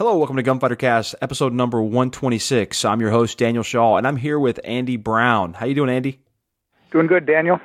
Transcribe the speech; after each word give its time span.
Hello, 0.00 0.16
welcome 0.16 0.36
to 0.36 0.42
Gunfighter 0.42 0.76
Cast, 0.76 1.14
episode 1.20 1.52
number 1.52 1.82
126. 1.82 2.86
I'm 2.86 3.02
your 3.02 3.10
host, 3.10 3.36
Daniel 3.36 3.62
Shaw, 3.62 3.98
and 3.98 4.06
I'm 4.06 4.16
here 4.16 4.38
with 4.38 4.58
Andy 4.64 4.96
Brown. 4.96 5.52
How 5.52 5.66
you 5.66 5.74
doing, 5.74 5.90
Andy? 5.90 6.20
Doing 6.90 7.06
good, 7.06 7.26
Daniel. 7.26 7.60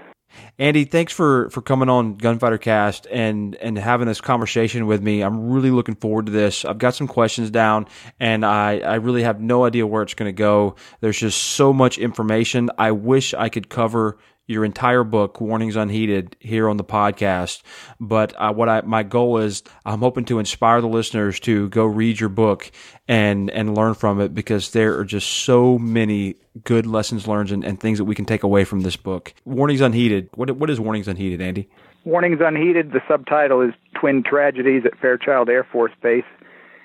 Andy, 0.60 0.84
thanks 0.84 1.14
for, 1.14 1.50
for 1.52 1.62
coming 1.62 1.88
on 1.88 2.16
Gunfighter 2.16 2.58
Cast 2.58 3.08
and, 3.10 3.56
and 3.56 3.78
having 3.78 4.08
this 4.08 4.20
conversation 4.20 4.86
with 4.86 5.02
me. 5.02 5.22
I'm 5.22 5.50
really 5.50 5.72
looking 5.72 5.96
forward 5.96 6.26
to 6.26 6.34
this. 6.34 6.66
I've 6.66 6.78
got 6.78 6.94
some 6.94 7.08
questions 7.08 7.52
down 7.52 7.88
and 8.20 8.46
I, 8.46 8.80
I 8.80 8.96
really 8.96 9.24
have 9.24 9.40
no 9.40 9.64
idea 9.64 9.88
where 9.88 10.04
it's 10.04 10.14
going 10.14 10.28
to 10.28 10.38
go. 10.38 10.76
There's 11.00 11.18
just 11.18 11.42
so 11.42 11.72
much 11.72 11.98
information. 11.98 12.70
I 12.78 12.92
wish 12.92 13.34
I 13.34 13.48
could 13.48 13.70
cover 13.70 14.18
your 14.48 14.64
entire 14.64 15.04
book, 15.04 15.42
Warnings 15.42 15.76
Unheeded, 15.76 16.36
here 16.40 16.70
on 16.70 16.78
the 16.78 16.84
podcast. 16.84 17.64
But 18.00 18.34
uh, 18.38 18.54
what 18.54 18.70
I 18.70 18.82
my 18.82 19.04
goal 19.04 19.38
is, 19.38 19.64
I'm 19.86 20.00
hoping 20.00 20.26
to 20.26 20.40
inspire 20.40 20.82
the 20.82 20.88
listeners 20.88 21.40
to 21.42 21.70
go 21.70 21.86
read 21.86 22.20
your 22.20 22.30
book 22.30 22.72
and 23.08 23.50
and 23.52 23.76
learn 23.76 23.96
from 23.96 24.22
it 24.22 24.34
because 24.34 24.72
there 24.72 24.98
are 25.00 25.06
just 25.06 25.28
so 25.28 25.80
many 25.80 26.36
good 26.64 26.86
lessons 26.86 27.28
learned 27.28 27.52
and, 27.52 27.64
and 27.64 27.80
things 27.80 27.98
that 27.98 28.06
we 28.06 28.16
can 28.16 28.26
take 28.26 28.44
away 28.44 28.64
from 28.64 28.82
this 28.82 28.96
book. 28.96 29.34
Warnings 29.46 29.82
Unheeded. 29.82 30.30
What 30.36 30.52
what 30.52 30.70
is 30.70 30.80
Warnings 30.80 31.08
Unheeded, 31.08 31.42
Andy? 31.42 31.68
Warnings 32.04 32.40
Unheeded. 32.40 32.92
The 32.92 33.02
subtitle 33.08 33.62
is 33.62 33.74
Twin 34.00 34.24
Tragedies 34.24 34.84
at 34.86 34.98
Fairchild 35.00 35.50
Air 35.50 35.64
Force 35.64 35.94
Base. 36.04 36.24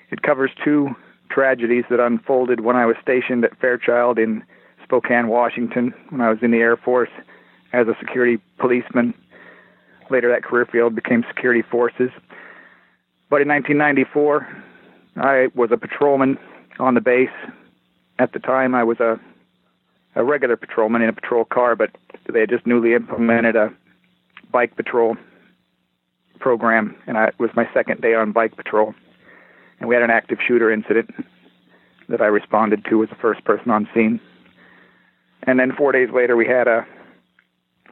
It 0.09 0.23
covers 0.23 0.51
two 0.63 0.89
tragedies 1.29 1.85
that 1.89 1.99
unfolded 1.99 2.61
when 2.61 2.75
I 2.75 2.85
was 2.85 2.95
stationed 3.01 3.45
at 3.45 3.57
Fairchild 3.59 4.17
in 4.19 4.43
Spokane, 4.83 5.27
Washington, 5.27 5.93
when 6.09 6.19
I 6.19 6.29
was 6.29 6.39
in 6.41 6.51
the 6.51 6.57
Air 6.57 6.75
Force 6.75 7.09
as 7.73 7.87
a 7.87 7.95
security 7.99 8.39
policeman. 8.57 9.13
Later, 10.09 10.29
that 10.29 10.43
career 10.43 10.65
field 10.65 10.95
became 10.95 11.23
security 11.27 11.61
forces. 11.61 12.09
But 13.29 13.41
in 13.41 13.47
1994, 13.47 14.47
I 15.17 15.47
was 15.55 15.71
a 15.71 15.77
patrolman 15.77 16.37
on 16.79 16.95
the 16.95 17.01
base. 17.01 17.29
At 18.19 18.33
the 18.33 18.39
time, 18.39 18.75
I 18.75 18.83
was 18.83 18.99
a 18.99 19.19
a 20.15 20.23
regular 20.23 20.57
patrolman 20.57 21.01
in 21.01 21.09
a 21.09 21.13
patrol 21.13 21.45
car, 21.45 21.75
but 21.75 21.91
they 22.31 22.41
had 22.41 22.49
just 22.49 22.67
newly 22.67 22.93
implemented 22.93 23.55
a 23.55 23.73
bike 24.51 24.75
patrol 24.75 25.15
program, 26.39 26.95
and 27.07 27.17
I, 27.17 27.27
it 27.27 27.39
was 27.39 27.51
my 27.55 27.69
second 27.73 28.01
day 28.01 28.13
on 28.13 28.31
bike 28.31 28.55
patrol. 28.55 28.93
And 29.79 29.87
we 29.87 29.95
had 29.95 30.03
an 30.03 30.09
active 30.09 30.39
shooter 30.45 30.71
incident 30.71 31.11
that 32.09 32.21
I 32.21 32.25
responded 32.25 32.85
to 32.89 33.03
as 33.03 33.09
the 33.09 33.15
first 33.15 33.43
person 33.45 33.71
on 33.71 33.87
scene. 33.93 34.19
And 35.43 35.59
then 35.59 35.71
four 35.75 35.91
days 35.91 36.09
later, 36.13 36.35
we 36.35 36.45
had 36.45 36.67
a 36.67 36.85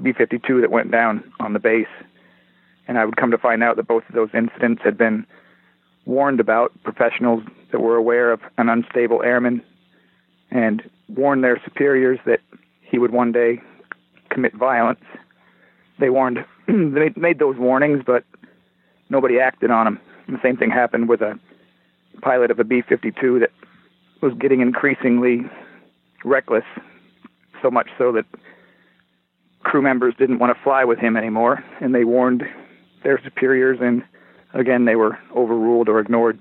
B-52 0.02 0.62
that 0.62 0.72
went 0.72 0.92
down 0.92 1.24
on 1.40 1.54
the 1.54 1.60
base, 1.60 1.88
and 2.88 2.98
I 2.98 3.06
would 3.06 3.18
come 3.18 3.32
to 3.32 3.38
find 3.38 3.64
out 3.64 3.76
that 3.78 3.88
both 3.88 4.04
of 4.10 4.16
those 4.16 4.30
incidents 4.34 4.82
had 4.84 4.98
been 4.98 5.26
warned 6.06 6.40
about. 6.40 6.72
Professionals 6.84 7.44
that 7.72 7.80
were 7.80 7.96
aware 7.96 8.32
of 8.32 8.42
an 8.58 8.70
unstable 8.70 9.22
airman 9.24 9.62
and 10.52 10.90
warned 11.08 11.44
their 11.44 11.62
superiors 11.64 12.20
that 12.26 12.40
he 12.82 12.98
would 12.98 13.12
one 13.12 13.32
day 13.32 13.62
commit 14.30 14.56
violence. 14.56 15.04
They 16.00 16.10
warned, 16.10 16.46
they 16.68 17.14
made 17.16 17.40
those 17.40 17.58
warnings, 17.58 18.04
but 18.06 18.24
nobody 19.10 19.40
acted 19.40 19.72
on 19.72 19.86
them. 19.86 20.00
And 20.28 20.36
the 20.36 20.42
same 20.42 20.58
thing 20.58 20.72
happened 20.72 21.10
with 21.10 21.22
a 21.22 21.40
pilot 22.22 22.52
of 22.52 22.60
a 22.60 22.64
B-52 22.64 23.40
that 23.40 23.52
was 24.22 24.34
getting 24.40 24.62
increasingly 24.62 25.42
reckless, 26.26 26.66
so 27.62 27.72
much 27.72 27.90
so 27.98 28.12
that 28.12 28.26
crew 29.64 29.82
members 29.82 30.14
didn't 30.18 30.40
want 30.40 30.56
to 30.56 30.64
fly 30.64 30.84
with 30.84 31.00
him 31.00 31.18
anymore, 31.18 31.64
and 31.82 31.94
they 31.94 32.04
warned 32.04 32.44
their 33.04 33.20
superiors, 33.24 33.80
and 33.82 34.04
again 34.54 34.86
they 34.86 34.96
were 34.96 35.18
overruled 35.36 35.90
or 35.90 36.00
ignored 36.00 36.40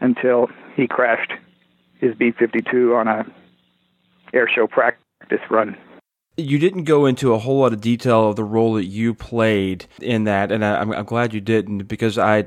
until 0.00 0.48
he 0.74 0.86
crashed 0.86 1.32
his 1.98 2.14
B-52 2.14 2.98
on 2.98 3.08
a 3.08 3.26
air 4.32 4.48
show 4.48 4.66
practice 4.66 5.40
run. 5.50 5.76
You 6.36 6.58
didn't 6.58 6.84
go 6.84 7.04
into 7.04 7.34
a 7.34 7.38
whole 7.38 7.58
lot 7.58 7.74
of 7.74 7.82
detail 7.82 8.30
of 8.30 8.36
the 8.36 8.44
role 8.44 8.74
that 8.74 8.86
you 8.86 9.12
played 9.12 9.84
in 10.00 10.24
that, 10.24 10.50
and 10.50 10.64
I, 10.64 10.80
am 10.80 11.04
glad 11.04 11.34
you 11.34 11.40
didn't 11.40 11.88
because 11.88 12.16
I, 12.16 12.46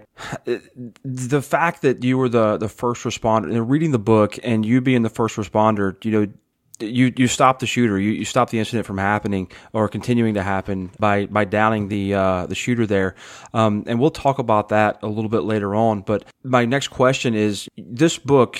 the 1.04 1.42
fact 1.42 1.84
that 1.84 2.04
you 2.04 2.18
were 2.18 2.30
the 2.30 2.58
the 2.58 2.70
first 2.70 3.04
responder, 3.04 3.54
and 3.54 3.70
reading 3.70 3.92
the 3.92 4.00
book, 4.00 4.40
and 4.42 4.66
you 4.66 4.82
being 4.82 5.04
the 5.04 5.10
first 5.10 5.36
responder, 5.36 6.04
you 6.04 6.12
know, 6.12 6.34
you 6.86 7.14
you 7.16 7.28
stop 7.28 7.60
the 7.60 7.66
shooter. 7.66 8.00
You 8.00 8.12
you 8.12 8.26
stop 8.26 8.50
the 8.50 8.60
incident 8.60 8.86
from 8.86 8.98
happening 8.98 9.52
or 9.74 9.88
continuing 9.90 10.34
to 10.36 10.44
happen 10.44 10.92
by 11.00 11.26
by 11.26 11.46
downing 11.46 11.88
the 11.88 12.14
uh, 12.14 12.46
the 12.46 12.56
shooter 12.56 12.86
there. 12.86 13.16
Um, 13.54 13.84
and 13.88 14.00
we'll 14.00 14.12
talk 14.12 14.40
about 14.40 14.70
that 14.70 15.00
a 15.04 15.08
little 15.08 15.30
bit 15.30 15.44
later 15.44 15.76
on. 15.76 16.02
But 16.02 16.26
my 16.44 16.66
next 16.66 16.90
question 16.90 17.34
is: 17.34 17.68
this 17.78 18.18
book. 18.18 18.60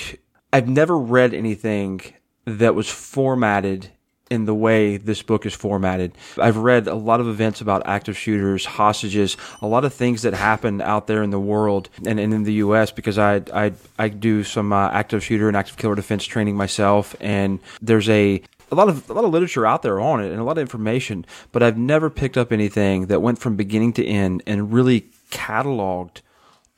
I've 0.52 0.68
never 0.68 0.96
read 0.96 1.34
anything 1.34 2.00
that 2.44 2.76
was 2.76 2.88
formatted 2.88 3.90
in 4.30 4.46
the 4.46 4.54
way 4.54 4.96
this 4.96 5.22
book 5.22 5.44
is 5.44 5.54
formatted. 5.54 6.12
I've 6.38 6.56
read 6.56 6.86
a 6.86 6.94
lot 6.94 7.20
of 7.20 7.28
events 7.28 7.60
about 7.60 7.86
active 7.86 8.16
shooters, 8.16 8.64
hostages, 8.64 9.36
a 9.60 9.66
lot 9.66 9.84
of 9.84 9.92
things 9.92 10.22
that 10.22 10.34
happen 10.34 10.80
out 10.80 11.06
there 11.06 11.22
in 11.22 11.30
the 11.30 11.38
world 11.38 11.88
and, 12.06 12.18
and 12.18 12.32
in 12.32 12.44
the 12.44 12.54
U.S. 12.54 12.90
because 12.90 13.18
I 13.18 13.42
I, 13.52 13.72
I 13.98 14.08
do 14.08 14.42
some 14.42 14.72
uh, 14.72 14.88
active 14.90 15.22
shooter 15.22 15.48
and 15.48 15.56
active 15.56 15.76
killer 15.76 15.94
defense 15.94 16.24
training 16.24 16.56
myself, 16.56 17.14
and 17.20 17.60
there's 17.82 18.08
a 18.08 18.42
a 18.70 18.74
lot 18.74 18.88
of 18.88 19.08
a 19.10 19.12
lot 19.12 19.24
of 19.24 19.30
literature 19.30 19.66
out 19.66 19.82
there 19.82 20.00
on 20.00 20.22
it 20.22 20.30
and 20.30 20.40
a 20.40 20.44
lot 20.44 20.58
of 20.58 20.62
information, 20.62 21.24
but 21.52 21.62
I've 21.62 21.78
never 21.78 22.10
picked 22.10 22.36
up 22.36 22.52
anything 22.52 23.06
that 23.06 23.20
went 23.20 23.38
from 23.38 23.56
beginning 23.56 23.92
to 23.94 24.06
end 24.06 24.42
and 24.46 24.72
really 24.72 25.06
cataloged 25.30 26.20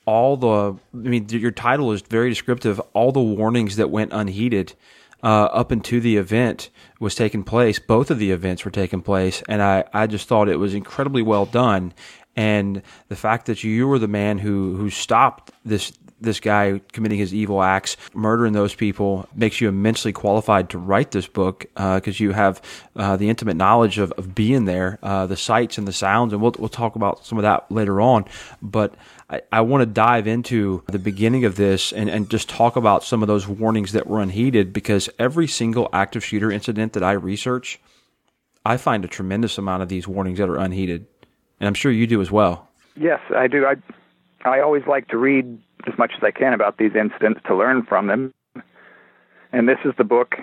all 0.04 0.36
the 0.36 0.72
I 0.94 1.08
mean 1.08 1.28
your 1.28 1.50
title 1.50 1.92
is 1.92 2.02
very 2.02 2.28
descriptive 2.28 2.80
all 2.92 3.12
the 3.12 3.20
warnings 3.20 3.76
that 3.76 3.90
went 3.90 4.12
unheeded 4.12 4.74
uh, 5.22 5.46
up 5.46 5.72
into 5.72 6.00
the 6.00 6.16
event 6.16 6.70
was 7.00 7.14
taking 7.14 7.44
place. 7.44 7.78
Both 7.78 8.10
of 8.10 8.18
the 8.18 8.30
events 8.30 8.64
were 8.64 8.70
taking 8.70 9.02
place, 9.02 9.42
and 9.48 9.62
I, 9.62 9.84
I 9.92 10.06
just 10.06 10.28
thought 10.28 10.48
it 10.48 10.58
was 10.58 10.74
incredibly 10.74 11.22
well 11.22 11.46
done. 11.46 11.92
And 12.34 12.82
the 13.08 13.16
fact 13.16 13.46
that 13.46 13.64
you 13.64 13.88
were 13.88 13.98
the 13.98 14.08
man 14.08 14.38
who 14.38 14.76
who 14.76 14.90
stopped 14.90 15.52
this 15.64 15.92
this 16.20 16.40
guy 16.40 16.80
committing 16.92 17.18
his 17.18 17.34
evil 17.34 17.62
acts, 17.62 17.96
murdering 18.14 18.52
those 18.52 18.74
people, 18.74 19.28
makes 19.34 19.60
you 19.60 19.68
immensely 19.68 20.12
qualified 20.12 20.70
to 20.70 20.78
write 20.78 21.10
this 21.10 21.26
book 21.26 21.66
because 21.74 22.20
uh, 22.20 22.24
you 22.24 22.32
have 22.32 22.62
uh, 22.96 23.16
the 23.16 23.28
intimate 23.28 23.56
knowledge 23.56 23.98
of, 23.98 24.12
of 24.12 24.34
being 24.34 24.64
there, 24.64 24.98
uh, 25.02 25.26
the 25.26 25.36
sights 25.36 25.78
and 25.78 25.86
the 25.86 25.92
sounds, 25.92 26.32
and 26.32 26.40
we'll 26.40 26.54
we'll 26.58 26.68
talk 26.68 26.96
about 26.96 27.24
some 27.26 27.38
of 27.38 27.42
that 27.42 27.70
later 27.70 28.00
on. 28.00 28.24
But 28.62 28.94
I, 29.28 29.42
I 29.52 29.60
want 29.60 29.82
to 29.82 29.86
dive 29.86 30.26
into 30.26 30.82
the 30.86 30.98
beginning 30.98 31.44
of 31.44 31.56
this 31.56 31.92
and, 31.92 32.08
and 32.08 32.30
just 32.30 32.48
talk 32.48 32.76
about 32.76 33.04
some 33.04 33.22
of 33.22 33.28
those 33.28 33.46
warnings 33.46 33.92
that 33.92 34.06
were 34.06 34.20
unheeded 34.20 34.72
because 34.72 35.10
every 35.18 35.46
single 35.46 35.88
active 35.92 36.24
shooter 36.24 36.50
incident 36.50 36.94
that 36.94 37.02
I 37.02 37.12
research, 37.12 37.80
I 38.64 38.76
find 38.76 39.04
a 39.04 39.08
tremendous 39.08 39.58
amount 39.58 39.82
of 39.82 39.88
these 39.88 40.08
warnings 40.08 40.38
that 40.38 40.48
are 40.48 40.58
unheeded. 40.58 41.06
And 41.60 41.66
I'm 41.66 41.74
sure 41.74 41.90
you 41.90 42.06
do 42.06 42.20
as 42.20 42.30
well. 42.30 42.68
Yes, 42.96 43.20
I 43.34 43.46
do. 43.46 43.66
I 43.66 43.74
I 44.48 44.60
always 44.60 44.86
like 44.86 45.08
to 45.08 45.18
read 45.18 45.58
as 45.86 45.98
much 45.98 46.12
as 46.16 46.22
I 46.22 46.30
can 46.30 46.52
about 46.52 46.78
these 46.78 46.94
incidents 46.94 47.40
to 47.46 47.54
learn 47.54 47.84
from 47.84 48.06
them. 48.06 48.32
And 49.52 49.68
this 49.68 49.78
is 49.84 49.92
the 49.96 50.04
book 50.04 50.36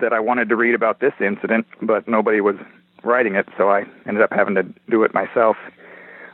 that 0.00 0.12
I 0.12 0.20
wanted 0.20 0.48
to 0.48 0.56
read 0.56 0.74
about 0.74 1.00
this 1.00 1.14
incident, 1.20 1.66
but 1.82 2.06
nobody 2.06 2.40
was 2.40 2.56
writing 3.02 3.34
it, 3.34 3.48
so 3.56 3.70
I 3.70 3.84
ended 4.06 4.22
up 4.22 4.32
having 4.32 4.54
to 4.54 4.62
do 4.88 5.02
it 5.02 5.14
myself 5.14 5.56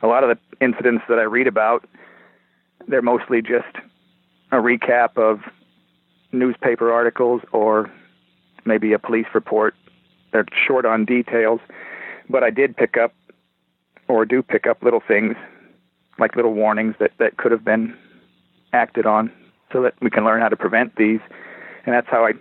a 0.05 0.06
lot 0.06 0.22
of 0.22 0.37
the 0.37 0.65
incidents 0.65 1.03
that 1.09 1.19
I 1.19 1.22
read 1.22 1.47
about, 1.47 1.87
they're 2.87 3.03
mostly 3.03 3.41
just 3.41 3.75
a 4.53 4.56
recap 4.56 5.16
of 5.16 5.41
newspaper 6.31 6.93
articles 6.93 7.41
or 7.53 7.91
maybe 8.66 8.93
a 8.93 8.99
police 8.99 9.26
report. 9.34 9.75
They're 10.32 10.44
short 10.66 10.84
on 10.84 11.06
details, 11.06 11.61
but 12.28 12.44
I 12.44 12.50
did 12.50 12.76
pick 12.76 12.99
up 12.99 13.15
or 14.06 14.26
do 14.26 14.43
pick 14.43 14.66
up 14.66 14.82
little 14.82 15.00
things 15.00 15.37
like 16.19 16.37
little 16.37 16.53
warnings 16.53 16.94
that, 17.00 17.12
that 17.19 17.38
could 17.38 17.50
have 17.50 17.65
been 17.65 17.97
acted 18.74 19.06
on 19.06 19.32
so 19.72 19.82
that 19.82 19.94
we 20.02 20.10
can 20.10 20.24
learn 20.24 20.40
how 20.40 20.48
to 20.48 20.56
prevent 20.56 20.96
these. 20.96 21.20
And 21.87 21.94
that's 21.94 22.08
how 22.10 22.25
I 22.26 22.32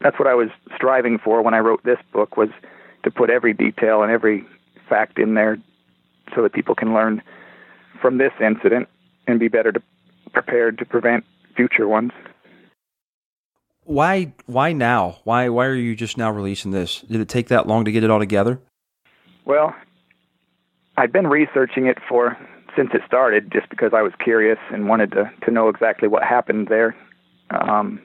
that's 0.00 0.18
what 0.18 0.28
I 0.28 0.34
was 0.34 0.48
striving 0.76 1.18
for 1.18 1.42
when 1.42 1.54
I 1.54 1.58
wrote 1.58 1.82
this 1.82 1.98
book 2.12 2.36
was 2.36 2.50
to 3.02 3.10
put 3.10 3.30
every 3.30 3.52
detail 3.52 4.02
and 4.02 4.12
every 4.12 4.44
fact 4.88 5.18
in 5.18 5.34
there 5.34 5.58
so 6.34 6.42
that 6.42 6.52
people 6.52 6.74
can 6.74 6.94
learn 6.94 7.20
from 8.00 8.18
this 8.18 8.32
incident 8.40 8.88
and 9.26 9.40
be 9.40 9.48
better 9.48 9.72
to, 9.72 9.82
prepared 10.32 10.78
to 10.78 10.84
prevent 10.84 11.24
future 11.56 11.88
ones. 11.88 12.12
Why 13.84 14.34
why 14.46 14.72
now? 14.72 15.18
Why 15.24 15.48
why 15.48 15.66
are 15.66 15.74
you 15.74 15.96
just 15.96 16.18
now 16.18 16.30
releasing 16.30 16.70
this? 16.70 17.00
Did 17.00 17.20
it 17.20 17.28
take 17.28 17.48
that 17.48 17.66
long 17.66 17.86
to 17.86 17.92
get 17.92 18.04
it 18.04 18.10
all 18.10 18.18
together? 18.18 18.60
Well, 19.46 19.74
I've 20.96 21.12
been 21.12 21.26
researching 21.26 21.86
it 21.86 21.96
for 22.06 22.36
since 22.78 22.90
it 22.94 23.02
started, 23.04 23.50
just 23.50 23.68
because 23.68 23.90
I 23.92 24.02
was 24.02 24.12
curious 24.22 24.58
and 24.70 24.88
wanted 24.88 25.10
to 25.12 25.30
to 25.44 25.50
know 25.50 25.68
exactly 25.68 26.06
what 26.06 26.22
happened 26.22 26.68
there. 26.68 26.94
Um, 27.50 28.00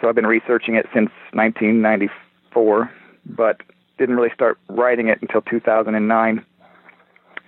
so 0.00 0.08
I've 0.08 0.14
been 0.14 0.26
researching 0.26 0.74
it 0.74 0.86
since 0.94 1.10
1994, 1.32 2.90
but 3.26 3.60
didn't 3.98 4.16
really 4.16 4.32
start 4.34 4.58
writing 4.68 5.08
it 5.08 5.20
until 5.20 5.42
2009 5.42 6.44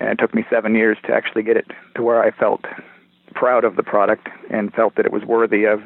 and 0.01 0.09
it 0.09 0.19
took 0.19 0.35
me 0.35 0.45
seven 0.51 0.75
years 0.75 0.97
to 1.05 1.13
actually 1.13 1.43
get 1.43 1.57
it 1.57 1.67
to 1.95 2.03
where 2.03 2.23
I 2.23 2.31
felt 2.31 2.65
proud 3.35 3.65
of 3.65 3.77
the 3.77 3.83
product 3.83 4.29
and 4.51 4.73
felt 4.73 4.97
that 4.97 5.07
it 5.07 5.13
was 5.13 5.25
worthy 5.25 5.65
of 5.65 5.81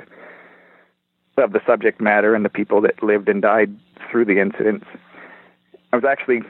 of 1.38 1.52
the 1.52 1.60
subject 1.66 2.00
matter 2.00 2.34
and 2.34 2.44
the 2.44 2.50
people 2.50 2.82
that 2.82 3.02
lived 3.02 3.28
and 3.28 3.40
died 3.40 3.74
through 4.10 4.26
the 4.26 4.38
incidents. 4.38 4.84
I 5.90 5.96
was 5.96 6.04
actually 6.04 6.42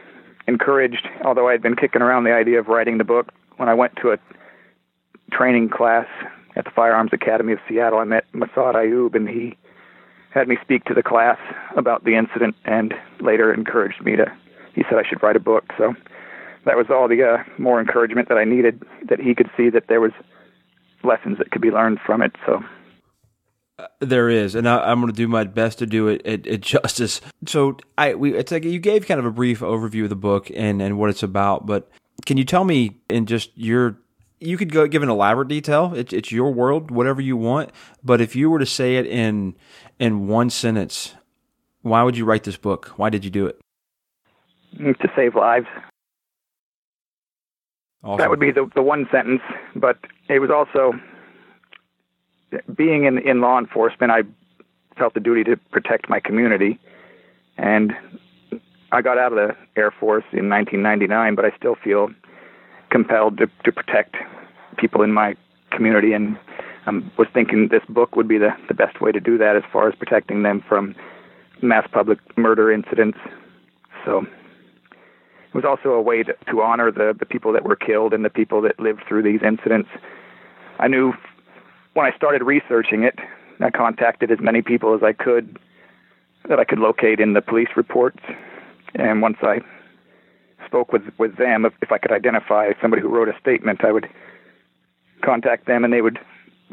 encouraged, 0.49 1.09
although 1.25 1.49
I 1.49 1.53
had 1.53 1.63
been 1.63 1.77
kicking 1.77 2.03
around 2.03 2.25
the 2.25 2.33
idea 2.33 2.59
of 2.59 2.67
writing 2.67 2.99
the 2.99 3.05
book, 3.05 3.33
when 3.57 3.69
I 3.69 3.75
went 3.75 3.97
to 4.03 4.13
a 4.13 4.19
training 5.31 5.69
class 5.69 6.07
at 6.57 6.65
the 6.65 6.71
Firearms 6.71 7.11
Academy 7.13 7.53
of 7.53 7.59
Seattle, 7.69 7.99
I 7.99 8.05
met 8.05 8.25
Massad 8.33 8.75
Ayoob, 8.75 9.15
and 9.15 9.29
he 9.29 9.57
had 10.31 10.49
me 10.49 10.57
speak 10.63 10.85
to 10.85 10.95
the 10.95 11.03
class 11.03 11.39
about 11.77 12.05
the 12.05 12.17
incident 12.17 12.57
and 12.65 12.95
later 13.21 13.53
encouraged 13.53 14.03
me 14.03 14.17
to, 14.17 14.33
he 14.75 14.83
said 14.89 14.99
I 14.99 15.09
should 15.09 15.23
write 15.23 15.37
a 15.37 15.41
book. 15.41 15.65
So 15.77 15.95
that 16.65 16.77
was 16.77 16.87
all 16.91 17.09
the 17.09 17.23
uh, 17.23 17.45
more 17.59 17.81
encouragement 17.81 18.29
that 18.29 18.39
I 18.39 18.45
needed, 18.45 18.83
that 19.09 19.21
he 19.21 19.35
could 19.35 19.51
see 19.57 19.69
that 19.71 19.89
there 19.89 20.01
was 20.01 20.13
lessons 21.05 21.39
that 21.39 21.51
could 21.51 21.63
be 21.63 21.71
learned 21.71 21.99
from 22.05 22.23
it. 22.23 22.33
So 22.47 22.63
uh, 23.79 23.87
there 24.01 24.29
is, 24.29 24.55
and 24.55 24.69
I, 24.69 24.91
am 24.91 25.01
going 25.01 25.13
to 25.13 25.17
do 25.17 25.29
my 25.29 25.45
best 25.45 25.79
to 25.81 25.87
do 25.87 26.09
it, 26.09 26.23
it, 26.25 26.47
it 26.47 26.61
justice. 26.63 27.21
So 27.47 27.77
I, 27.99 28.15
we, 28.15 28.35
it's 28.35 28.53
like 28.53 28.65
you 28.65 28.79
gave 28.79 29.07
kind 29.07 29.21
of 29.21 29.27
a 29.27 29.31
brief 29.31 29.61
overview 29.61 30.05
of 30.05 30.11
the 30.11 30.17
book 30.17 30.51
and 30.55 30.81
and 30.81 30.99
what 30.99 31.11
it's 31.11 31.23
about, 31.23 31.67
but 31.67 31.91
can 32.27 32.37
you 32.37 32.45
tell 32.45 32.65
me 32.65 32.99
in 33.09 33.27
just 33.27 33.51
your 33.57 33.97
you 34.43 34.57
could 34.57 34.73
go 34.73 34.87
give 34.89 35.03
an 35.03 35.09
elaborate 35.09 35.49
detail. 35.49 35.95
It, 35.95 36.13
it's 36.13 36.33
your 36.33 36.53
world, 36.53 36.91
whatever 36.91 37.21
you 37.21 37.37
want. 37.37 37.71
But 38.03 38.21
if 38.21 38.35
you 38.35 38.51
were 38.51 38.59
to 38.59 38.67
say 38.67 38.97
it 38.97 39.07
in 39.07 39.55
in 39.99 40.27
one 40.27 40.51
sentence, 40.51 41.15
why 41.83 42.03
would 42.03 42.17
you 42.17 42.25
write 42.25 42.45
this 42.45 42.57
book? 42.57 42.93
Why 42.97 43.09
did 43.09 43.25
you 43.25 43.31
do 43.31 43.47
it? 43.47 43.61
To 44.79 45.13
save 45.15 45.35
lives. 45.37 45.67
Awesome. 48.03 48.19
That 48.19 48.31
would 48.31 48.41
be 48.41 48.51
the 48.51 48.69
the 48.75 48.83
one 48.83 49.09
sentence. 49.13 49.43
But 49.77 49.99
it 50.29 50.41
was 50.41 50.51
also 50.51 50.99
being 52.75 53.05
in 53.05 53.19
in 53.19 53.41
law 53.41 53.59
enforcement. 53.59 54.11
I 54.11 54.23
felt 54.99 55.15
the 55.15 55.21
duty 55.21 55.45
to 55.45 55.57
protect 55.71 56.09
my 56.09 56.21
community, 56.21 56.79
and 57.57 57.93
I 58.93 59.01
got 59.01 59.19
out 59.19 59.33
of 59.33 59.39
the 59.39 59.57
Air 59.75 59.91
Force 59.91 60.25
in 60.33 60.49
1999. 60.49 61.35
But 61.35 61.45
I 61.45 61.57
still 61.57 61.75
feel 61.83 62.11
compelled 62.91 63.39
to, 63.39 63.47
to 63.65 63.73
protect 63.73 64.17
people 64.77 65.03
in 65.03 65.13
my 65.13 65.35
community 65.71 66.13
and 66.13 66.39
um, 66.87 67.11
was 67.17 67.27
thinking 67.33 67.69
this 67.69 67.83
book 67.89 68.17
would 68.17 68.29
be 68.29 68.39
the, 68.39 68.51
the 68.69 68.75
best 68.75 69.01
way 69.01 69.11
to 69.11 69.21
do 69.21 69.39
that 69.39 69.57
as 69.57 69.63
far 69.73 69.89
as 69.89 69.95
protecting 69.95 70.43
them 70.43 70.63
from 70.69 70.95
mass 71.63 71.89
public 71.91 72.19
murder 72.37 72.71
incidents. 72.71 73.19
So 74.05 74.19
it 74.21 75.55
was 75.55 75.65
also 75.65 75.91
a 75.91 76.03
way 76.03 76.23
to, 76.23 76.35
to 76.51 76.61
honor 76.61 76.91
the, 76.91 77.15
the 77.19 77.25
people 77.25 77.53
that 77.53 77.65
were 77.65 77.77
killed 77.77 78.13
and 78.13 78.25
the 78.25 78.31
people 78.31 78.61
that 78.63 78.79
lived 78.79 79.03
through 79.09 79.23
these 79.23 79.41
incidents. 79.43 79.89
I 80.79 80.89
knew 80.89 81.13
when 81.95 82.05
I 82.05 82.15
started 82.17 82.43
researching 82.43 83.05
it, 83.05 83.19
I 83.61 83.71
contacted 83.71 84.31
as 84.31 84.39
many 84.41 84.61
people 84.61 84.95
as 84.95 85.03
I 85.03 85.13
could 85.13 85.59
that 86.49 86.59
I 86.59 86.65
could 86.65 86.81
locate 86.81 87.21
in 87.21 87.35
the 87.35 87.41
police 87.41 87.69
reports. 87.77 88.19
And 88.95 89.23
once 89.23 89.39
I 89.43 89.61
spoke 90.67 90.93
with 90.93 91.03
with 91.19 91.37
them. 91.37 91.65
If, 91.65 91.75
if 91.83 91.93
I 91.93 91.99
could 91.99 92.13
identify 92.13 92.73
somebody 92.81 93.03
who 93.03 93.09
wrote 93.09 93.29
a 93.29 93.39
statement, 93.41 93.85
I 93.85 93.93
would 93.93 94.09
contact 95.23 95.67
them, 95.67 95.85
and 95.85 95.93
they 95.93 96.01
would 96.01 96.19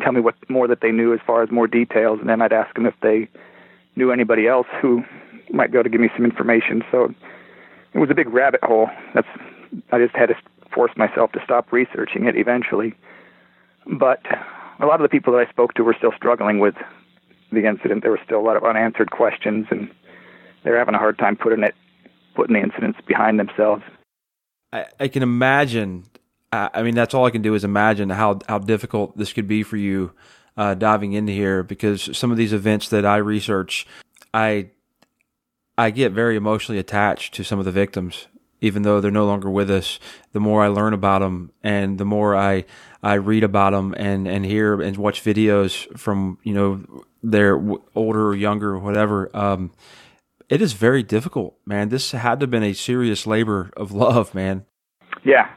tell 0.02 0.14
me 0.14 0.22
what 0.22 0.36
more 0.50 0.68
that 0.68 0.82
they 0.82 0.92
knew 0.92 1.14
as 1.14 1.20
far 1.26 1.44
as 1.44 1.52
more 1.52 1.68
details, 1.68 2.20
and 2.20 2.30
then 2.30 2.42
I'd 2.42 2.54
ask 2.54 2.74
them 2.76 2.86
if 2.86 2.94
they 3.02 3.28
knew 3.96 4.12
anybody 4.12 4.48
else 4.48 4.68
who 4.82 5.04
might 5.52 5.72
be 5.72 5.78
able 5.78 5.84
to 5.84 5.90
give 5.90 6.00
me 6.00 6.10
some 6.16 6.26
information. 6.26 6.84
So 6.92 7.14
it 7.94 8.00
was 8.00 8.10
a 8.10 8.16
big 8.16 8.30
rabbit 8.30 8.64
hole. 8.64 8.90
That's 9.14 9.28
I 9.92 10.00
just 10.00 10.16
had 10.16 10.28
to 10.28 10.36
force 10.74 10.92
myself 10.96 11.32
to 11.34 11.42
stop 11.44 11.72
researching 11.72 12.26
it 12.26 12.38
eventually. 12.38 12.94
But 13.86 14.22
a 14.80 14.86
lot 14.86 14.96
of 14.96 15.04
the 15.04 15.10
people 15.10 15.34
that 15.34 15.46
I 15.46 15.50
spoke 15.50 15.74
to 15.74 15.84
were 15.84 15.96
still 15.98 16.14
struggling 16.16 16.60
with 16.60 16.76
the 17.52 17.68
incident. 17.68 18.04
There 18.04 18.12
were 18.12 18.22
still 18.24 18.40
a 18.40 18.46
lot 18.46 18.56
of 18.56 18.64
unanswered 18.64 19.12
questions, 19.12 19.68
and 19.72 19.92
they 20.64 20.72
were 20.72 20.78
having 20.78 20.96
a 20.96 21.00
hard 21.00 21.18
time 21.18 21.36
putting 21.36 21.64
it 21.64 21.76
putting 22.40 22.56
the 22.56 22.62
incidents 22.62 22.98
behind 23.06 23.38
themselves. 23.38 23.84
I, 24.72 24.86
I 24.98 25.08
can 25.10 25.24
imagine. 25.24 26.06
I 26.52 26.82
mean, 26.82 26.96
that's 26.96 27.14
all 27.14 27.26
I 27.26 27.32
can 27.32 27.42
do 27.42 27.54
is 27.54 27.64
imagine 27.64 28.10
how 28.10 28.40
how 28.48 28.60
difficult 28.60 29.18
this 29.18 29.34
could 29.34 29.48
be 29.48 29.62
for 29.62 29.78
you 29.78 30.14
uh, 30.58 30.74
diving 30.74 31.14
into 31.14 31.34
here 31.34 31.64
because 31.64 32.18
some 32.18 32.32
of 32.32 32.38
these 32.38 32.54
events 32.54 32.90
that 32.90 33.06
I 33.06 33.18
research, 33.18 33.86
I 34.34 34.70
I 35.78 35.92
get 35.92 36.12
very 36.14 36.38
emotionally 36.38 36.80
attached 36.80 37.34
to 37.36 37.44
some 37.44 37.60
of 37.60 37.66
the 37.66 37.72
victims, 37.72 38.28
even 38.62 38.84
though 38.84 39.00
they're 39.00 39.12
no 39.12 39.26
longer 39.26 39.50
with 39.50 39.70
us. 39.70 40.00
The 40.32 40.40
more 40.40 40.64
I 40.64 40.70
learn 40.70 40.94
about 40.94 41.20
them, 41.20 41.52
and 41.62 41.98
the 41.98 42.06
more 42.06 42.36
I 42.36 42.64
I 43.04 43.16
read 43.16 43.44
about 43.44 43.74
them 43.74 43.94
and 43.98 44.28
and 44.28 44.46
hear 44.46 44.82
and 44.82 44.96
watch 44.98 45.24
videos 45.24 45.86
from 46.00 46.40
you 46.44 46.54
know 46.54 47.04
their 47.22 47.62
older 47.96 48.30
or 48.30 48.36
younger 48.36 48.72
or 48.72 48.80
whatever. 48.80 49.30
Um, 49.36 49.72
it 50.50 50.62
is 50.62 50.74
very 50.74 51.04
difficult, 51.04 51.58
man. 51.66 51.90
This 51.90 52.12
had 52.12 52.40
to 52.40 52.44
have 52.44 52.52
been 52.52 52.64
a 52.64 52.74
serious 52.74 53.28
labor 53.28 53.72
of 53.78 53.92
love, 53.92 54.34
man. 54.34 54.66
Yeah. 55.24 55.50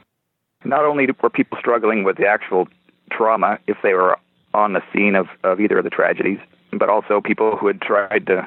Not 0.64 0.84
only 0.84 1.08
were 1.22 1.30
people 1.30 1.58
struggling 1.58 2.04
with 2.04 2.18
the 2.18 2.26
actual 2.26 2.68
trauma 3.10 3.58
if 3.66 3.78
they 3.82 3.94
were 3.94 4.18
on 4.54 4.74
the 4.74 4.82
scene 4.92 5.16
of, 5.16 5.26
of 5.42 5.60
either 5.60 5.78
of 5.78 5.84
the 5.84 5.90
tragedies, 5.90 6.38
but 6.72 6.88
also 6.88 7.20
people 7.20 7.56
who 7.56 7.66
had 7.66 7.80
tried 7.80 8.26
to 8.26 8.46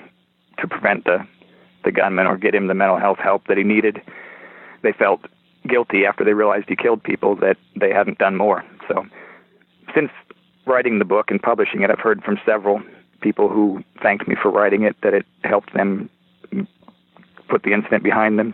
to 0.59 0.67
prevent 0.67 1.03
the 1.03 1.25
the 1.83 1.91
gunman 1.91 2.25
or 2.25 2.37
get 2.37 2.55
him 2.55 2.67
the 2.67 2.73
mental 2.73 2.97
health 2.97 3.19
help 3.19 3.47
that 3.47 3.57
he 3.57 3.63
needed. 3.63 4.01
They 4.81 4.91
felt 4.91 5.21
guilty 5.67 6.05
after 6.05 6.23
they 6.23 6.33
realized 6.33 6.65
he 6.67 6.75
killed 6.75 7.03
people 7.03 7.35
that 7.37 7.57
they 7.79 7.91
hadn't 7.91 8.17
done 8.17 8.35
more. 8.35 8.63
So, 8.87 9.05
since 9.93 10.09
writing 10.65 10.99
the 10.99 11.05
book 11.05 11.29
and 11.29 11.41
publishing 11.41 11.81
it, 11.81 11.91
I've 11.91 11.99
heard 11.99 12.23
from 12.23 12.39
several 12.45 12.81
people 13.21 13.49
who 13.49 13.83
thanked 14.01 14.27
me 14.27 14.35
for 14.41 14.49
writing 14.51 14.83
it 14.83 14.95
that 15.03 15.13
it 15.13 15.25
helped 15.43 15.73
them 15.73 16.09
put 17.47 17.63
the 17.63 17.73
incident 17.73 18.03
behind 18.03 18.37
them 18.39 18.53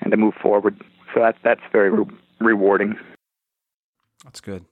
and 0.00 0.10
to 0.10 0.16
move 0.16 0.34
forward. 0.34 0.80
So 1.12 1.20
that 1.20 1.36
that's 1.42 1.60
very 1.72 1.90
re- 1.90 2.06
rewarding. 2.40 2.96
That's 4.24 4.40
good. 4.40 4.64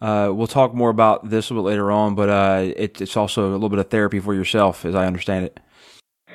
Uh, 0.00 0.32
we'll 0.32 0.46
talk 0.46 0.72
more 0.74 0.88
about 0.88 1.28
this 1.28 1.50
a 1.50 1.54
little 1.54 1.64
bit 1.64 1.72
later 1.72 1.92
on, 1.92 2.14
but 2.14 2.28
uh, 2.30 2.72
it, 2.74 3.00
it's 3.02 3.16
also 3.16 3.50
a 3.50 3.52
little 3.52 3.68
bit 3.68 3.78
of 3.78 3.90
therapy 3.90 4.18
for 4.18 4.34
yourself, 4.34 4.86
as 4.86 4.94
I 4.94 5.06
understand 5.06 5.44
it. 5.44 5.60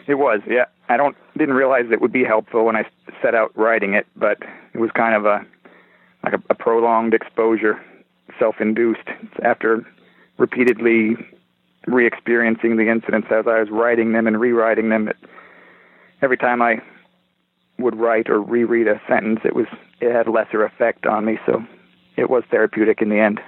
It 0.08 0.16
was, 0.16 0.42
yeah. 0.48 0.66
I 0.88 0.98
don't 0.98 1.18
didn't 1.36 1.56
realize 1.56 1.86
it 1.92 2.00
would 2.00 2.12
be 2.12 2.24
helpful 2.24 2.66
when 2.66 2.76
I 2.76 2.86
set 3.24 3.34
out 3.34 3.52
writing 3.58 3.96
it, 3.96 4.06
but 4.16 4.38
it 4.74 4.78
was 4.78 4.92
kind 4.92 5.16
of 5.16 5.26
a 5.26 5.44
like 6.24 6.34
a, 6.34 6.42
a 6.52 6.56
prolonged 6.56 7.16
exposure, 7.16 7.82
self-induced. 8.38 9.08
After 9.42 9.84
repeatedly 10.38 11.16
re-experiencing 11.88 12.78
the 12.78 12.90
incidents 12.90 13.28
as 13.32 13.46
I 13.48 13.60
was 13.60 13.70
writing 13.72 14.14
them 14.14 14.28
and 14.28 14.40
rewriting 14.40 14.90
them, 14.90 15.08
it 15.08 15.18
every 16.26 16.38
time 16.38 16.62
I 16.62 16.82
would 17.78 17.96
write 17.96 18.30
or 18.30 18.42
reread 18.42 18.88
a 18.88 19.00
sentence, 19.08 19.42
it 19.46 19.56
was 19.56 19.68
it 20.02 20.12
had 20.12 20.28
lesser 20.28 20.66
effect 20.66 21.06
on 21.06 21.24
me. 21.24 21.38
So 21.46 21.64
it 22.18 22.30
was 22.30 22.44
therapeutic 22.50 23.02
in 23.02 23.10
the 23.10 23.20
end. 23.20 23.40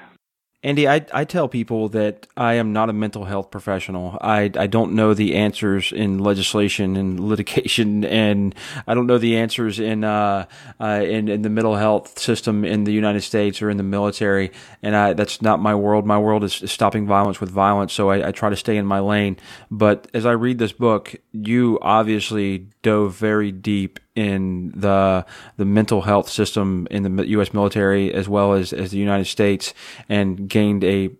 Andy, 0.68 0.86
I, 0.86 1.06
I 1.14 1.24
tell 1.24 1.48
people 1.48 1.88
that 1.90 2.28
I 2.36 2.56
am 2.56 2.74
not 2.74 2.90
a 2.90 2.94
mental 2.94 3.24
health 3.24 3.52
professional. 3.52 4.18
I, 4.20 4.52
I 4.54 4.68
don't 4.68 4.96
know 4.96 5.14
the 5.14 5.36
answers 5.36 5.94
in 5.94 6.20
legislation 6.20 6.98
and 6.98 7.18
litigation, 7.30 8.04
and 8.04 8.54
I 8.86 8.94
don't 8.94 9.08
know 9.08 9.18
the 9.18 9.38
answers 9.38 9.80
in 9.80 10.04
uh, 10.04 10.46
uh, 10.82 11.06
in, 11.06 11.30
in 11.30 11.44
the 11.44 11.50
mental 11.50 11.78
health 11.78 12.20
system 12.20 12.66
in 12.66 12.84
the 12.84 12.92
United 12.92 13.22
States 13.22 13.62
or 13.62 13.70
in 13.70 13.78
the 13.78 13.84
military. 13.84 14.52
And 14.84 14.94
I, 14.94 15.14
that's 15.14 15.42
not 15.42 15.62
my 15.62 15.74
world. 15.74 16.06
My 16.06 16.18
world 16.18 16.44
is 16.44 16.56
stopping 16.56 17.08
violence 17.08 17.40
with 17.40 17.50
violence. 17.50 17.94
So 17.94 18.10
I, 18.10 18.28
I 18.28 18.32
try 18.34 18.50
to 18.50 18.58
stay 18.58 18.76
in 18.76 18.86
my 18.86 19.00
lane. 19.00 19.38
But 19.72 20.10
as 20.14 20.26
I 20.26 20.34
read 20.34 20.60
this 20.60 20.74
book, 20.74 21.16
you 21.32 21.80
obviously 21.82 22.68
dove 22.82 23.16
very 23.16 23.54
deep 23.54 24.02
in 24.18 24.74
the 24.76 25.26
the 25.58 25.66
mental 25.66 26.02
health 26.02 26.28
system 26.28 26.88
in 26.90 27.16
the 27.16 27.28
U.S. 27.28 27.54
military 27.54 28.12
as 28.12 28.28
well 28.28 28.54
as 28.54 28.74
as 28.74 28.92
the 28.92 28.98
United 28.98 29.26
States, 29.26 29.74
and 30.10 30.50
gained 30.50 30.84
a 30.84 31.12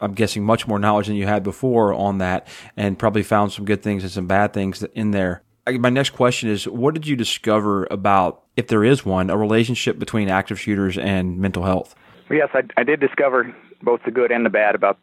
I'm 0.00 0.14
guessing 0.14 0.44
much 0.44 0.66
more 0.66 0.78
knowledge 0.78 1.06
than 1.06 1.16
you 1.16 1.26
had 1.26 1.42
before 1.42 1.92
on 1.92 2.18
that, 2.18 2.48
and 2.76 2.98
probably 2.98 3.22
found 3.22 3.52
some 3.52 3.64
good 3.64 3.82
things 3.82 4.02
and 4.02 4.12
some 4.12 4.26
bad 4.26 4.52
things 4.52 4.82
in 4.94 5.10
there. 5.10 5.42
My 5.66 5.90
next 5.90 6.10
question 6.10 6.48
is, 6.48 6.66
what 6.68 6.94
did 6.94 7.06
you 7.06 7.16
discover 7.16 7.86
about, 7.90 8.42
if 8.56 8.68
there 8.68 8.84
is 8.84 9.04
one, 9.04 9.30
a 9.30 9.36
relationship 9.36 9.98
between 9.98 10.28
active 10.28 10.60
shooters 10.60 10.96
and 10.96 11.38
mental 11.38 11.64
health? 11.64 11.94
Yes, 12.30 12.50
I, 12.54 12.62
I 12.76 12.84
did 12.84 13.00
discover 13.00 13.54
both 13.82 14.00
the 14.04 14.10
good 14.10 14.30
and 14.30 14.44
the 14.46 14.50
bad 14.50 14.74
about 14.74 14.98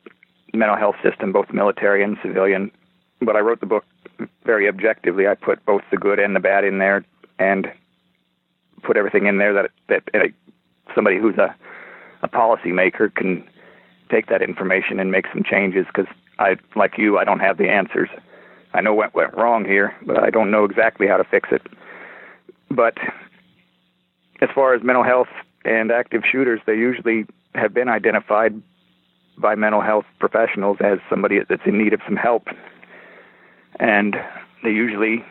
the 0.52 0.58
mental 0.58 0.78
health 0.78 0.96
system, 1.04 1.32
both 1.32 1.52
military 1.52 2.04
and 2.04 2.18
civilian. 2.24 2.72
But 3.20 3.36
I 3.36 3.40
wrote 3.40 3.60
the 3.60 3.66
book 3.66 3.84
very 4.46 4.68
objectively. 4.70 5.28
I 5.28 5.36
put 5.36 5.66
both 5.66 5.82
the 5.92 5.98
good 5.98 6.20
and 6.20 6.36
the 6.36 6.40
bad 6.40 6.64
in 6.64 6.78
there 6.78 7.04
and 7.40 7.72
put 8.84 8.98
everything 8.98 9.28
in 9.28 9.38
there 9.38 9.54
that 9.54 9.72
that 9.88 10.04
somebody 10.96 11.18
who's 11.18 11.38
a 11.38 11.56
a 12.22 12.28
policymaker 12.28 13.14
can 13.14 13.44
take 14.10 14.28
that 14.28 14.42
information 14.42 15.00
and 15.00 15.12
make 15.12 15.26
some 15.34 15.44
changes 15.44 15.86
because 15.88 16.12
I 16.40 16.58
like 16.76 16.98
you 16.98 17.18
I 17.18 17.24
don't 17.24 17.40
have 17.40 17.58
the 17.58 17.70
answers. 17.70 18.10
I 18.74 18.82
know 18.82 18.94
what 18.94 19.14
went 19.14 19.36
wrong 19.36 19.66
here, 19.66 19.96
but 20.06 20.24
I 20.24 20.30
don't 20.30 20.50
know 20.50 20.64
exactly 20.66 21.08
how 21.08 21.18
to 21.18 21.24
fix 21.24 21.50
it. 21.52 21.62
But 22.72 22.98
as 24.42 24.50
far 24.56 24.74
as 24.74 24.82
mental 24.84 25.04
health 25.04 25.28
and 25.64 25.92
active 25.92 26.24
shooters, 26.30 26.60
they 26.66 26.74
usually 26.74 27.26
have 27.56 27.74
been 27.74 27.88
identified 27.88 28.60
by 29.38 29.56
mental 29.56 29.82
health 29.82 30.06
professionals 30.20 30.78
as 30.80 31.00
somebody 31.10 31.40
that's 31.48 31.62
in 31.66 31.78
need 31.78 31.94
of 31.94 32.02
some 32.06 32.16
help. 32.16 32.48
And 33.80 34.16
they 34.64 34.72
usually 34.72 35.24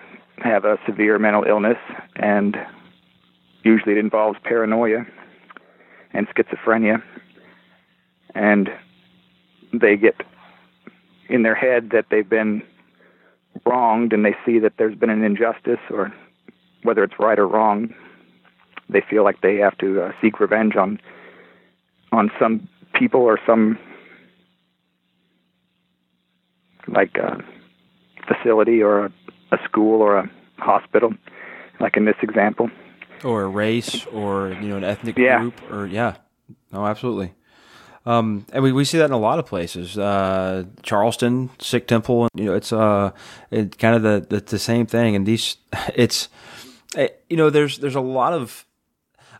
have 0.43 0.65
a 0.65 0.79
severe 0.87 1.19
mental 1.19 1.45
illness, 1.45 1.79
and 2.17 2.57
usually 3.63 3.93
it 3.93 3.99
involves 3.99 4.39
paranoia 4.45 5.07
and 6.13 6.29
schizophrenia. 6.29 7.03
And 8.35 8.71
they 9.73 9.97
get 9.97 10.17
in 11.29 11.43
their 11.43 11.55
head 11.55 11.91
that 11.91 12.07
they've 12.11 12.29
been 12.29 12.63
wronged 13.65 14.13
and 14.13 14.25
they 14.25 14.35
see 14.45 14.59
that 14.59 14.75
there's 14.79 14.97
been 14.97 15.11
an 15.11 15.23
injustice 15.23 15.81
or 15.91 16.13
whether 16.83 17.05
it's 17.05 17.19
right 17.19 17.39
or 17.39 17.47
wrong 17.47 17.95
they 18.93 19.03
feel 19.09 19.25
like 19.25 19.41
they 19.41 19.57
have 19.57 19.77
to 19.79 20.03
uh, 20.03 20.13
seek 20.21 20.41
revenge 20.41 20.77
on 20.77 20.99
on 22.13 22.31
some 22.39 22.69
people 22.95 23.21
or 23.21 23.39
some 23.47 23.79
like 26.89 27.17
a 27.17 27.43
facility 28.27 28.83
or 28.83 29.07
a, 29.07 29.13
a 29.53 29.59
school 29.65 30.01
or 30.01 30.19
a 30.19 30.31
hospital 30.59 31.13
like 31.81 31.97
in 31.97 32.05
this 32.05 32.17
example 32.23 32.71
or 33.25 33.43
a 33.43 33.49
race 33.49 34.05
or 34.07 34.51
you 34.61 34.69
know 34.69 34.77
an 34.77 34.85
ethnic 34.85 35.17
yeah. 35.17 35.39
group 35.41 35.61
or 35.71 35.87
yeah 35.87 36.17
no 36.73 36.87
absolutely 36.87 37.35
um, 38.05 38.47
and 38.53 38.65
we, 38.65 38.73
we 38.73 38.85
see 38.85 38.99
that 38.99 39.05
in 39.05 39.13
a 39.13 39.19
lot 39.19 39.39
of 39.39 39.47
places. 39.47 39.97
Uh, 39.97 40.65
Charleston, 40.83 41.51
Sikh 41.61 41.87
Temple, 41.87 42.25
and 42.25 42.31
you 42.35 42.47
know, 42.47 42.55
it's 42.55 42.73
uh, 42.73 43.13
it 43.51 43.79
kind 43.79 43.95
of 43.95 44.03
the, 44.03 44.27
the, 44.29 44.41
the 44.41 44.59
same 44.59 44.87
thing. 44.87 45.15
And 45.15 45.25
these, 45.25 45.57
it's, 45.95 46.29
it, 46.97 47.01
eh, 47.01 47.09
you 47.31 47.37
know, 47.37 47.49
there's 47.49 47.79
there's 47.79 47.95
a 47.95 48.01
lot 48.01 48.33
of 48.33 48.67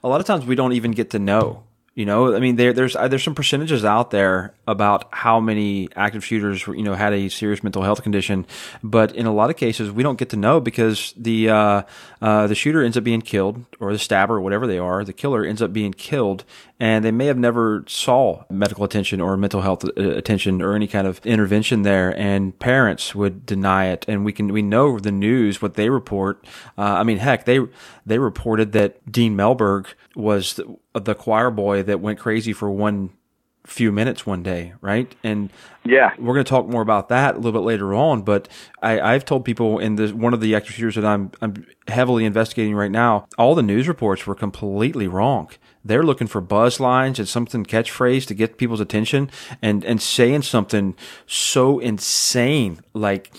a 0.05 0.09
lot 0.09 0.21
of 0.21 0.27
times 0.27 0.47
we 0.47 0.55
don't 0.55 0.73
even 0.73 0.93
get 0.93 1.11
to 1.11 1.19
know 1.19 1.65
you 1.95 2.07
know, 2.07 2.35
I 2.35 2.41
mean, 2.41 2.57
there, 2.57 2.73
there's 2.73 2.97
uh, 2.97 3.07
there's 3.07 3.23
some 3.23 3.35
percentages 3.35 3.85
out 3.85 4.11
there 4.11 4.55
about 4.67 5.09
how 5.13 5.41
many 5.41 5.91
active 5.95 6.25
shooters, 6.25 6.67
you 6.67 6.83
know, 6.83 6.95
had 6.95 7.13
a 7.13 7.29
serious 7.29 7.63
mental 7.63 7.83
health 7.83 8.03
condition, 8.03 8.47
but 8.83 9.15
in 9.15 9.27
a 9.27 9.33
lot 9.33 9.51
of 9.51 9.57
cases 9.57 9.91
we 9.91 10.03
don't 10.03 10.19
get 10.19 10.31
to 10.31 10.37
know 10.37 10.59
because 10.59 11.13
the 11.19 11.51
uh, 11.51 11.83
uh, 12.23 12.47
the 12.47 12.55
shooter 12.55 12.83
ends 12.83 12.97
up 12.97 13.05
being 13.05 13.21
killed, 13.21 13.67
or 13.79 13.93
the 13.93 13.99
stabber, 13.99 14.41
whatever 14.41 14.67
they 14.67 14.79
are, 14.79 15.05
the 15.05 15.13
killer 15.13 15.45
ends 15.45 15.61
up 15.61 15.75
being 15.75 15.93
killed, 15.93 16.47
and 16.81 17.05
they 17.05 17.11
may 17.11 17.27
have 17.27 17.37
never 17.37 17.85
saw 17.87 18.43
medical 18.49 18.85
attention 18.85 19.21
or 19.21 19.37
mental 19.37 19.61
health 19.61 19.85
uh, 19.85 19.91
attention 19.97 20.63
or 20.63 20.75
any 20.75 20.87
kind 20.87 21.07
of 21.07 21.25
intervention 21.27 21.83
there, 21.83 22.19
and 22.19 22.59
parents 22.59 23.15
would 23.15 23.45
deny 23.45 23.89
it, 23.89 24.07
and 24.09 24.25
we 24.25 24.33
can 24.33 24.51
we 24.51 24.63
know 24.63 24.99
the 24.99 25.13
news 25.13 25.61
what 25.61 25.75
they 25.75 25.91
report. 25.91 26.43
Uh, 26.79 26.83
I 26.83 27.03
mean, 27.03 27.19
heck, 27.19 27.45
they 27.45 27.61
they 28.07 28.19
reported 28.19 28.73
that 28.73 29.13
Dean 29.13 29.37
Mellberg 29.37 29.89
was 30.17 30.55
the, 30.55 30.77
the 30.95 31.15
choir 31.15 31.51
boy 31.51 31.83
that 31.83 32.01
went 32.01 32.19
crazy 32.19 32.53
for 32.53 32.71
one 32.71 33.11
few 33.65 33.93
minutes 33.93 34.27
one 34.27 34.43
day, 34.43 34.73
right? 34.81 35.15
And 35.23 35.51
yeah, 35.85 36.15
we're 36.19 36.35
going 36.35 36.45
to 36.45 36.49
talk 36.49 36.67
more 36.67 36.83
about 36.83 37.09
that 37.11 37.35
a 37.35 37.39
little 37.39 37.53
bit 37.53 37.65
later 37.65 37.95
on. 37.95 38.23
But 38.23 38.49
I, 38.83 39.01
I've 39.01 39.25
told 39.25 39.45
people 39.45 39.79
in 39.79 39.97
this 39.97 40.13
one 40.13 40.35
of 40.35 40.41
the 40.41 40.61
shooters 40.65 40.97
that 40.97 41.05
I'm 41.05 41.31
I'm 41.41 41.67
heavily 41.89 42.25
investigating 42.25 42.75
right 42.75 42.91
now. 42.91 43.27
All 43.39 43.55
the 43.55 43.63
news 43.63 43.89
reports 43.89 44.27
were 44.27 44.35
completely 44.35 45.07
wrong. 45.07 45.51
They're 45.85 46.03
looking 46.03 46.27
for 46.29 46.41
buzz 46.41 46.79
lines 46.81 47.19
and 47.19 47.29
something 47.29 47.65
catchphrase 47.65 48.27
to 48.27 48.35
get 48.35 48.59
people's 48.59 48.81
attention, 48.81 49.31
and 49.61 49.85
and 49.85 50.01
saying 50.01 50.43
something 50.43 50.97
so 51.27 51.79
insane 51.79 52.81
like 52.95 53.33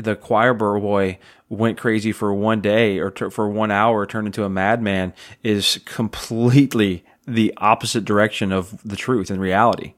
the 0.00 0.16
choir 0.16 0.54
boy 0.54 1.18
went 1.48 1.78
crazy 1.78 2.12
for 2.12 2.32
one 2.32 2.60
day 2.60 2.98
or 2.98 3.10
t- 3.10 3.30
for 3.30 3.48
one 3.48 3.70
hour, 3.70 4.06
turned 4.06 4.26
into 4.26 4.44
a 4.44 4.48
madman, 4.48 5.12
is 5.42 5.80
completely 5.84 7.04
the 7.26 7.52
opposite 7.58 8.04
direction 8.04 8.52
of 8.52 8.80
the 8.82 8.96
truth 8.96 9.30
and 9.30 9.40
reality. 9.40 9.94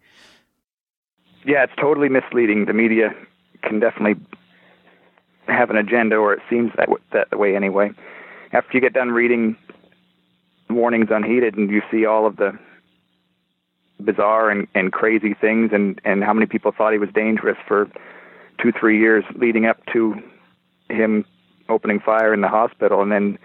Yeah, 1.44 1.64
it's 1.64 1.72
totally 1.80 2.08
misleading. 2.08 2.66
The 2.66 2.72
media 2.72 3.14
can 3.62 3.80
definitely 3.80 4.24
have 5.46 5.70
an 5.70 5.76
agenda, 5.76 6.16
or 6.16 6.32
it 6.32 6.40
seems 6.48 6.70
that 6.76 6.88
that 7.12 7.38
way 7.38 7.56
anyway. 7.56 7.90
After 8.52 8.70
you 8.74 8.80
get 8.80 8.92
done 8.92 9.10
reading 9.10 9.56
warnings 10.70 11.08
unheeded, 11.10 11.56
and 11.56 11.70
you 11.70 11.82
see 11.90 12.06
all 12.06 12.26
of 12.26 12.36
the 12.36 12.58
bizarre 14.00 14.50
and, 14.50 14.68
and 14.74 14.92
crazy 14.92 15.34
things, 15.34 15.70
and 15.72 16.00
and 16.04 16.22
how 16.22 16.32
many 16.32 16.46
people 16.46 16.72
thought 16.72 16.92
he 16.92 16.98
was 16.98 17.10
dangerous 17.14 17.58
for 17.66 17.90
two, 18.60 18.72
three 18.72 18.98
years 18.98 19.24
leading 19.36 19.66
up 19.66 19.84
to 19.92 20.14
him 20.88 21.24
opening 21.68 22.00
fire 22.00 22.34
in 22.34 22.40
the 22.40 22.48
hospital, 22.48 23.02
and 23.02 23.12
then 23.12 23.38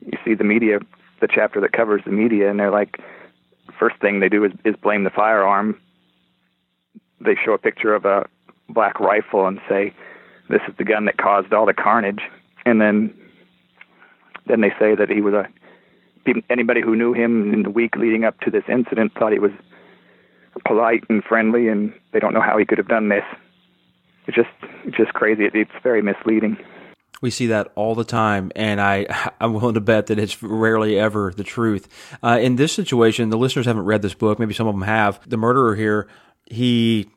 you 0.00 0.18
see 0.24 0.34
the 0.34 0.44
media, 0.44 0.78
the 1.20 1.28
chapter 1.28 1.60
that 1.60 1.72
covers 1.72 2.02
the 2.04 2.12
media, 2.12 2.50
and 2.50 2.60
they're 2.60 2.70
like, 2.70 3.00
first 3.78 3.96
thing 4.00 4.20
they 4.20 4.28
do 4.28 4.44
is, 4.44 4.52
is 4.64 4.74
blame 4.82 5.04
the 5.04 5.10
firearm. 5.10 5.78
They 7.20 7.34
show 7.34 7.52
a 7.52 7.58
picture 7.58 7.94
of 7.94 8.04
a 8.04 8.26
black 8.68 9.00
rifle 9.00 9.46
and 9.46 9.60
say, 9.68 9.94
"This 10.48 10.60
is 10.68 10.74
the 10.76 10.84
gun 10.84 11.06
that 11.06 11.18
caused 11.18 11.52
all 11.52 11.66
the 11.66 11.74
carnage," 11.74 12.22
and 12.64 12.80
then 12.80 13.12
then 14.46 14.60
they 14.60 14.70
say 14.78 14.94
that 14.94 15.08
he 15.08 15.20
was 15.20 15.34
a 15.34 15.48
anybody 16.50 16.80
who 16.80 16.96
knew 16.96 17.12
him 17.12 17.52
in 17.52 17.62
the 17.62 17.70
week 17.70 17.96
leading 17.96 18.24
up 18.24 18.38
to 18.40 18.50
this 18.50 18.64
incident 18.68 19.12
thought 19.14 19.32
he 19.32 19.38
was 19.38 19.52
polite 20.66 21.04
and 21.08 21.22
friendly, 21.22 21.68
and 21.68 21.92
they 22.12 22.18
don't 22.18 22.34
know 22.34 22.40
how 22.40 22.58
he 22.58 22.64
could 22.64 22.78
have 22.78 22.88
done 22.88 23.08
this. 23.08 23.24
It's 24.26 24.36
just 24.36 24.96
just 24.96 25.12
crazy. 25.14 25.48
It's 25.52 25.70
very 25.82 26.02
misleading. 26.02 26.56
We 27.22 27.30
see 27.30 27.46
that 27.46 27.72
all 27.76 27.94
the 27.94 28.04
time, 28.04 28.52
and 28.54 28.80
I 28.80 29.06
I'm 29.40 29.54
willing 29.54 29.74
to 29.74 29.80
bet 29.80 30.06
that 30.06 30.18
it's 30.18 30.42
rarely 30.42 30.98
ever 30.98 31.32
the 31.34 31.44
truth. 31.44 31.88
Uh, 32.22 32.38
in 32.40 32.56
this 32.56 32.72
situation, 32.72 33.30
the 33.30 33.38
listeners 33.38 33.66
haven't 33.66 33.84
read 33.84 34.02
this 34.02 34.14
book. 34.14 34.38
Maybe 34.38 34.54
some 34.54 34.66
of 34.66 34.74
them 34.74 34.82
have. 34.82 35.20
The 35.28 35.36
murderer 35.36 35.74
here, 35.74 36.08
he 36.46 37.08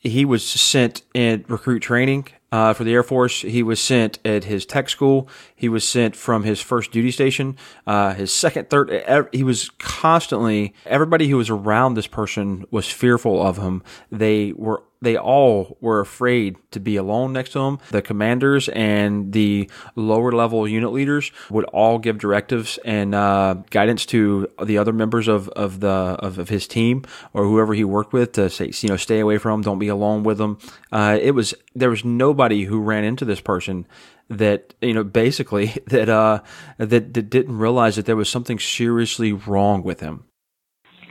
he 0.00 0.24
was 0.24 0.44
sent 0.44 1.02
in 1.14 1.44
recruit 1.48 1.80
training 1.80 2.26
uh, 2.50 2.72
for 2.74 2.84
the 2.84 2.92
Air 2.92 3.02
Force. 3.02 3.40
He 3.42 3.62
was 3.62 3.80
sent 3.80 4.18
at 4.24 4.44
his 4.44 4.66
tech 4.66 4.88
school. 4.88 5.28
He 5.54 5.68
was 5.68 5.86
sent 5.86 6.16
from 6.16 6.42
his 6.42 6.60
first 6.60 6.90
duty 6.90 7.10
station, 7.10 7.56
uh, 7.86 8.14
his 8.14 8.32
second, 8.32 8.68
third. 8.68 9.28
He 9.32 9.44
was 9.44 9.70
constantly. 9.78 10.74
Everybody 10.86 11.28
who 11.28 11.36
was 11.36 11.50
around 11.50 11.94
this 11.94 12.06
person 12.06 12.64
was 12.70 12.88
fearful 12.90 13.40
of 13.42 13.58
him. 13.58 13.82
They 14.10 14.52
were 14.52 14.82
they 15.02 15.16
all 15.16 15.76
were 15.80 16.00
afraid 16.00 16.56
to 16.70 16.80
be 16.80 16.96
alone 16.96 17.32
next 17.32 17.50
to 17.50 17.58
him. 17.58 17.78
The 17.90 18.00
commanders 18.00 18.68
and 18.70 19.32
the 19.32 19.68
lower 19.96 20.32
level 20.32 20.66
unit 20.66 20.92
leaders 20.92 21.32
would 21.50 21.64
all 21.66 21.98
give 21.98 22.18
directives 22.18 22.78
and 22.84 23.14
uh, 23.14 23.56
guidance 23.70 24.06
to 24.06 24.48
the 24.62 24.78
other 24.78 24.92
members 24.92 25.28
of, 25.28 25.48
of 25.50 25.80
the 25.80 25.88
of, 25.88 26.38
of, 26.38 26.48
his 26.48 26.68
team 26.68 27.04
or 27.34 27.44
whoever 27.44 27.74
he 27.74 27.84
worked 27.84 28.12
with 28.12 28.32
to 28.32 28.48
say, 28.48 28.70
you 28.80 28.88
know, 28.88 28.96
stay 28.96 29.18
away 29.18 29.38
from 29.38 29.54
him, 29.54 29.62
don't 29.62 29.78
be 29.80 29.88
alone 29.88 30.22
with 30.22 30.40
him. 30.40 30.56
Uh, 30.92 31.18
it 31.20 31.32
was 31.32 31.52
there 31.74 31.90
was 31.90 32.04
nobody 32.04 32.64
who 32.64 32.80
ran 32.80 33.02
into 33.02 33.24
this 33.24 33.40
person 33.40 33.86
that 34.28 34.74
you 34.80 34.94
know 34.94 35.04
basically 35.04 35.66
that 35.88 36.08
uh 36.08 36.40
that, 36.78 37.12
that 37.12 37.28
didn't 37.28 37.58
realize 37.58 37.96
that 37.96 38.06
there 38.06 38.16
was 38.16 38.28
something 38.28 38.58
seriously 38.58 39.32
wrong 39.32 39.82
with 39.82 40.00
him. 40.00 40.24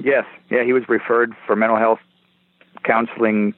Yes, 0.03 0.25
yeah, 0.49 0.63
he 0.63 0.73
was 0.73 0.83
referred 0.87 1.33
for 1.45 1.55
mental 1.55 1.77
health 1.77 1.99
counseling 2.83 3.53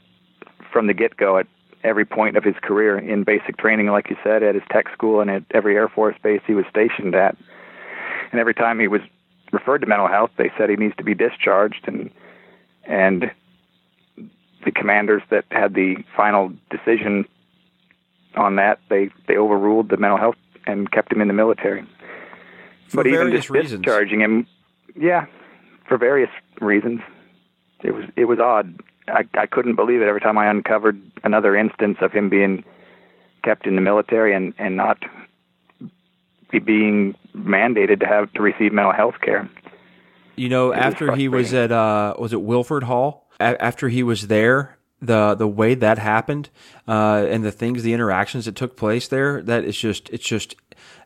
from 0.74 0.88
the 0.88 0.94
get 0.94 1.16
go 1.16 1.38
at 1.38 1.48
every 1.84 2.06
point 2.06 2.36
of 2.36 2.44
his 2.44 2.56
career 2.62 2.98
in 2.98 3.24
basic 3.24 3.58
training, 3.58 3.88
like 3.88 4.10
you 4.10 4.18
said, 4.24 4.42
at 4.44 4.56
his 4.56 4.64
tech 4.72 4.92
school 4.92 5.22
and 5.22 5.30
at 5.30 5.44
every 5.52 5.76
Air 5.76 5.88
Force 5.88 6.16
base 6.24 6.42
he 6.46 6.54
was 6.54 6.66
stationed 6.70 7.14
at. 7.14 7.38
And 8.32 8.42
every 8.42 8.54
time 8.54 8.80
he 8.80 8.88
was 8.88 9.02
referred 9.52 9.80
to 9.80 9.88
mental 9.88 10.08
health, 10.08 10.32
they 10.38 10.52
said 10.58 10.70
he 10.70 10.76
needs 10.76 10.96
to 10.98 11.04
be 11.04 11.14
discharged, 11.14 11.88
and 11.88 12.10
and 12.86 13.32
the 14.66 14.72
commanders 14.72 15.22
that 15.30 15.46
had 15.52 15.74
the 15.74 15.98
final 16.16 16.52
decision 16.70 17.26
on 18.36 18.56
that, 18.56 18.80
they 18.90 19.10
they 19.28 19.38
overruled 19.38 19.90
the 19.90 19.98
mental 19.98 20.18
health 20.18 20.36
and 20.66 20.92
kept 20.92 21.12
him 21.14 21.22
in 21.22 21.28
the 21.28 21.34
military. 21.34 21.84
For 22.88 22.98
but 22.98 23.08
even 23.08 23.32
just 23.32 23.50
reasons. 23.50 23.82
discharging 23.82 24.22
him, 24.22 24.48
yeah, 24.96 25.26
for 25.88 25.98
various 25.98 26.30
reasons, 26.60 27.02
it 27.84 27.94
was 27.94 28.06
it 28.16 28.26
was 28.26 28.40
odd. 28.40 28.80
I, 29.08 29.24
I 29.34 29.46
couldn't 29.46 29.76
believe 29.76 30.02
it 30.02 30.08
every 30.08 30.22
time 30.22 30.38
I 30.38 30.50
uncovered 30.50 31.02
another 31.24 31.56
instance 31.56 31.98
of 32.02 32.12
him 32.12 32.30
being 32.30 32.64
kept 33.44 33.68
in 33.68 33.76
the 33.76 33.82
military 33.82 34.34
and 34.34 34.54
and 34.58 34.78
not 34.78 34.98
be 36.52 36.60
being 36.60 37.16
mandated 37.36 38.00
to 38.00 38.06
have 38.06 38.32
to 38.34 38.42
receive 38.42 38.72
mental 38.72 38.94
health 38.94 39.16
care. 39.22 39.50
You 40.36 40.50
know, 40.50 40.72
it 40.72 40.78
after 40.78 41.16
he 41.16 41.28
was 41.28 41.54
at 41.54 41.72
uh, 41.72 42.16
was 42.18 42.34
it 42.34 42.42
Wilford 42.42 42.84
Hall? 42.84 43.28
A- 43.40 43.62
after 43.62 43.90
he 43.90 44.04
was 44.04 44.28
there, 44.28 44.78
the 45.06 45.36
the 45.36 45.48
way 45.48 45.76
that 45.76 45.98
happened 45.98 46.50
uh, 46.88 47.26
and 47.30 47.44
the 47.44 47.52
things, 47.52 47.84
the 47.84 47.94
interactions 47.94 48.46
that 48.46 48.56
took 48.56 48.76
place 48.78 49.08
there, 49.08 49.42
that 49.42 49.64
is 49.64 49.78
just 49.78 50.10
it's 50.10 50.26
just 50.26 50.56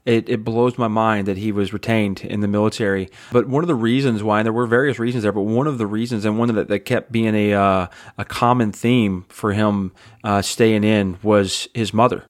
it, 0.06 0.30
it 0.30 0.44
blows 0.44 0.78
my 0.78 0.88
mind 0.88 1.28
that 1.28 1.38
he 1.38 1.52
was 1.52 1.74
retained 1.74 2.22
in 2.22 2.40
the 2.40 2.48
military. 2.48 3.10
But 3.32 3.50
one 3.50 3.64
of 3.64 3.68
the 3.68 3.76
reasons 3.76 4.24
why, 4.24 4.40
and 4.40 4.46
there 4.46 4.54
were 4.54 4.66
various 4.66 5.00
reasons 5.00 5.24
there, 5.24 5.34
but 5.34 5.42
one 5.42 5.68
of 5.68 5.78
the 5.78 5.86
reasons 5.86 6.24
and 6.24 6.40
one 6.40 6.54
that, 6.56 6.70
that 6.70 6.80
kept 6.80 7.12
being 7.12 7.36
a 7.36 7.54
uh, 7.54 7.88
a 8.18 8.26
common 8.26 8.72
theme 8.72 9.26
for 9.28 9.54
him 9.54 9.92
uh, 10.24 10.42
staying 10.42 10.84
in 10.84 11.18
was 11.22 11.68
his 11.74 11.94
mother. 11.94 12.26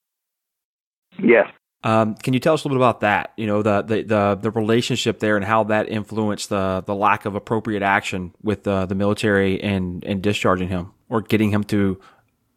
Yes, 1.19 1.47
Um, 1.83 2.15
can 2.15 2.33
you 2.33 2.39
tell 2.39 2.53
us 2.53 2.63
a 2.63 2.67
little 2.67 2.77
bit 2.77 2.83
about 2.83 2.99
that? 3.01 3.33
You 3.37 3.47
know, 3.47 3.61
the, 3.61 3.81
the, 3.81 4.03
the, 4.03 4.37
the, 4.41 4.51
relationship 4.51 5.19
there 5.19 5.35
and 5.35 5.45
how 5.45 5.63
that 5.65 5.89
influenced 5.89 6.49
the, 6.49 6.83
the 6.85 6.93
lack 6.93 7.25
of 7.25 7.33
appropriate 7.33 7.81
action 7.81 8.33
with 8.41 8.63
the, 8.63 8.85
the 8.85 8.93
military 8.95 9.61
and, 9.61 10.03
and 10.03 10.21
discharging 10.21 10.69
him 10.69 10.91
or 11.09 11.21
getting 11.21 11.51
him 11.51 11.63
to 11.65 11.99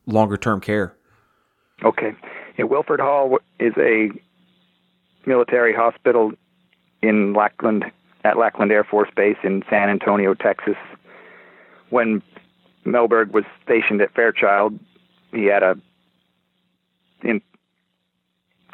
longer 0.06 0.36
term 0.36 0.60
care. 0.60 0.94
Okay. 1.84 2.14
Yeah, 2.58 2.64
Wilford 2.64 3.00
Hall 3.00 3.38
is 3.58 3.72
a 3.78 4.10
military 5.26 5.74
hospital 5.74 6.32
in 7.02 7.32
Lackland, 7.32 7.84
at 8.24 8.36
Lackland 8.36 8.70
Air 8.72 8.84
Force 8.84 9.10
Base 9.16 9.38
in 9.42 9.62
San 9.70 9.88
Antonio, 9.88 10.34
Texas. 10.34 10.76
When 11.88 12.22
Mellberg 12.84 13.32
was 13.32 13.44
stationed 13.64 14.00
at 14.02 14.14
Fairchild, 14.14 14.78
he 15.32 15.46
had 15.46 15.62
a 15.62 15.76
in 17.22 17.40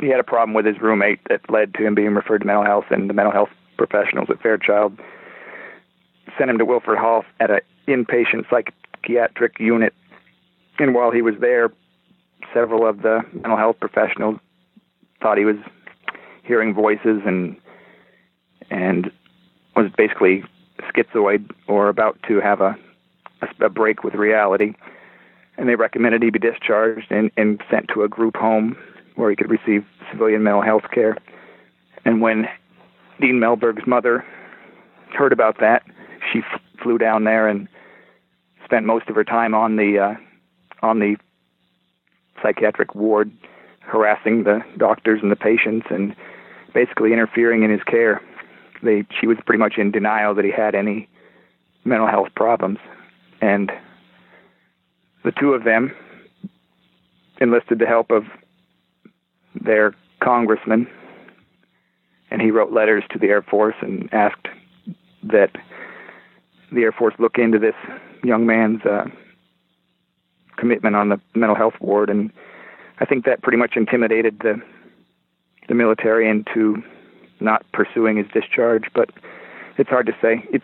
he 0.01 0.09
had 0.09 0.21
a 0.21 0.25
problem 0.25 0.55
with 0.55 0.67
his 0.67 0.79
roommate 0.81 1.21
that 1.29 1.49
led 1.49 1.73
to 1.75 1.87
him 1.87 1.95
being 1.95 2.15
referred 2.15 2.41
to 2.41 2.47
mental 2.47 2.65
health, 2.65 2.85
and 2.91 3.09
the 3.09 3.15
mental 3.15 3.33
health 3.33 3.49
professionals 3.79 4.29
at 4.31 4.41
Fairchild 4.43 4.99
sent 6.37 6.51
him 6.51 6.59
to 6.59 6.65
Wilford 6.65 6.99
Hall 6.99 7.25
at 7.41 7.51
an 7.51 7.61
inpatient 7.89 8.49
psychiatric 9.07 9.59
unit. 9.59 9.95
And 10.79 10.95
while 10.95 11.11
he 11.11 11.23
was 11.23 11.35
there, 11.41 11.71
several 12.53 12.87
of 12.87 13.03
the 13.03 13.21
mental 13.33 13.57
health 13.57 13.77
professionals 13.81 14.39
thought 15.23 15.39
he 15.39 15.45
was 15.45 15.57
hearing 16.45 16.75
voices 16.75 17.23
and 17.25 17.57
and 18.71 19.11
was 19.75 19.91
basically 19.97 20.43
schizoid 20.81 21.51
or 21.69 21.89
about 21.89 22.19
to 22.29 22.41
have 22.41 22.61
a, 22.61 22.77
a, 23.61 23.69
break 23.69 24.03
with 24.03 24.15
reality. 24.15 24.75
And 25.57 25.69
they 25.69 25.77
recommended 25.77 26.23
he 26.23 26.31
be 26.31 26.39
discharged 26.39 27.11
and, 27.11 27.31
and 27.37 27.63
sent 27.71 27.89
to 27.95 28.03
a 28.03 28.09
group 28.09 28.37
home 28.37 28.77
where 29.15 29.31
he 29.31 29.37
could 29.37 29.51
receive 29.51 29.85
civilian 30.11 30.43
mental 30.43 30.63
health 30.63 30.85
care. 30.93 31.17
And 32.05 32.21
when 32.21 32.47
Dean 33.21 33.37
Mellberg's 33.37 33.87
mother 33.87 34.25
heard 35.17 35.33
about 35.33 35.61
that, 35.61 35.83
she 36.33 36.41
f- 36.41 36.61
flew 36.83 36.99
down 36.99 37.25
there 37.25 37.47
and 37.49 37.69
spent 38.67 38.85
most 38.85 39.09
of 39.09 39.15
her 39.15 39.25
time 39.25 39.55
on 39.55 39.77
the 39.77 39.99
uh, 39.99 40.15
on 40.83 40.99
the 40.99 41.17
psychiatric 42.43 42.95
ward, 42.95 43.31
harassing 43.81 44.45
the 44.45 44.61
doctors 44.77 45.21
and 45.23 45.33
the 45.33 45.37
patients, 45.37 45.87
and 45.89 46.15
basically 46.75 47.13
interfering 47.13 47.63
in 47.63 47.71
his 47.71 47.83
care. 47.85 48.21
They 48.83 49.07
she 49.19 49.27
was 49.27 49.39
pretty 49.47 49.61
much 49.61 49.79
in 49.79 49.91
denial 49.91 50.35
that 50.35 50.45
he 50.45 50.51
had 50.51 50.75
any 50.75 51.09
mental 51.85 52.09
health 52.09 52.29
problems, 52.35 52.79
and 53.41 53.73
the 55.25 55.33
two 55.33 55.55
of 55.55 55.65
them 55.65 55.95
enlisted 57.41 57.79
the 57.79 57.87
help 57.87 58.11
of 58.11 58.25
their 59.55 59.95
congressman, 60.21 60.89
and 62.31 62.43
he 62.43 62.51
wrote 62.51 62.73
letters 62.73 63.05
to 63.11 63.19
the 63.19 63.29
Air 63.29 63.43
Force 63.43 63.77
and 63.81 64.13
asked 64.13 64.49
that 65.23 65.51
the 66.73 66.83
Air 66.83 66.93
Force 66.93 67.15
look 67.19 67.39
into 67.39 67.59
this 67.59 67.75
young 68.25 68.47
man's 68.47 68.85
uh, 68.85 69.07
commitment 70.57 70.97
on 70.97 71.09
the 71.11 71.21
mental 71.35 71.57
health 71.57 71.75
ward, 71.81 72.11
and 72.11 72.33
I 72.99 73.05
think 73.05 73.25
that 73.25 73.43
pretty 73.43 73.59
much 73.59 73.77
intimidated 73.77 74.41
the 74.41 74.61
the 75.69 75.75
military 75.75 76.29
into 76.29 76.83
not 77.41 77.65
pursuing 77.73 78.17
his 78.17 78.27
discharge. 78.33 78.85
But 78.95 79.11
it's 79.79 79.91
hard 79.91 80.07
to 80.07 80.17
say. 80.21 80.45
It, 80.53 80.63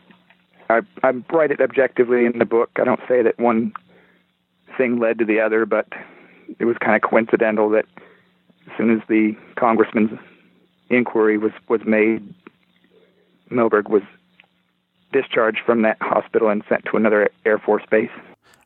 I 0.71 0.81
I 1.03 1.11
write 1.33 1.51
it 1.51 1.61
objectively 1.61 2.25
in 2.25 2.39
the 2.39 2.45
book. 2.45 2.71
I 2.77 2.85
don't 2.85 3.01
say 3.09 3.23
that 3.23 3.39
one 3.39 3.73
thing 4.77 4.99
led 4.99 5.19
to 5.19 5.25
the 5.25 5.41
other, 5.41 5.67
but 5.67 5.87
it 6.59 6.65
was 6.65 6.77
kind 6.79 6.97
of 6.97 7.09
coincidental 7.09 7.71
that 7.71 7.87
as 8.67 8.77
soon 8.77 8.91
as 8.91 9.03
the 9.09 9.37
congressman's 9.57 10.19
inquiry 10.89 11.39
was 11.39 11.53
was 11.69 11.83
made, 11.85 12.35
Mellberg 13.51 13.89
was 13.89 14.03
discharged 15.13 15.61
from 15.65 15.83
that 15.83 15.99
hospital 16.01 16.49
and 16.49 16.63
sent 16.69 16.85
to 16.87 16.97
another 16.97 17.31
Air 17.45 17.59
Force 17.59 17.85
base. 17.91 18.11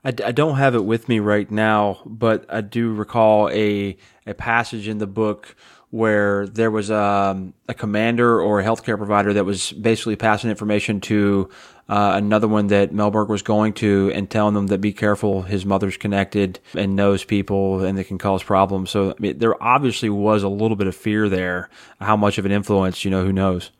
I, 0.05 0.09
I 0.25 0.33
don't 0.33 0.57
have 0.57 0.75
it 0.75 0.85
with 0.85 1.09
me 1.09 1.19
right 1.19 1.51
now, 1.51 2.01
but 2.07 2.47
I 2.49 2.61
do 2.61 2.93
recall 2.95 3.51
a 3.51 3.97
a 4.27 4.35
passage 4.35 4.89
in 4.89 4.99
the 4.99 5.07
book 5.07 5.55
where 5.91 6.47
there 6.49 6.71
was 6.71 6.91
a, 6.91 7.01
um, 7.01 7.55
a 7.69 7.75
commander 7.75 8.41
or 8.41 8.61
a 8.61 8.65
healthcare 8.65 8.97
provider 8.99 9.33
that 9.33 9.45
was 9.45 9.73
basically 9.73 10.17
passing 10.17 10.51
information 10.51 11.01
to 11.01 11.49
uh, 11.89 12.13
another 12.17 12.49
one 12.49 12.67
that 12.67 12.93
Mellberg 12.93 13.29
was 13.29 13.43
going 13.43 13.73
to 13.75 14.11
and 14.13 14.29
telling 14.29 14.55
them 14.55 14.67
that 14.67 14.81
be 14.81 14.93
careful, 14.93 15.43
his 15.43 15.65
mother's 15.65 15.97
connected 15.97 16.59
and 16.75 16.97
knows 16.97 17.23
people 17.25 17.85
and 17.85 17.97
they 17.97 18.05
can 18.05 18.19
cause 18.19 18.43
problems. 18.43 18.91
So 18.91 19.13
I 19.13 19.15
mean, 19.21 19.39
there 19.39 19.61
obviously 19.63 20.11
was 20.11 20.43
a 20.43 20.49
little 20.49 20.77
bit 20.77 20.89
of 20.89 20.97
fear 20.97 21.29
there. 21.29 21.71
How 22.01 22.17
much 22.17 22.39
of 22.39 22.47
an 22.47 22.53
influence, 22.53 23.05
you 23.05 23.11
know, 23.11 23.25
who 23.25 23.33
knows? 23.33 23.71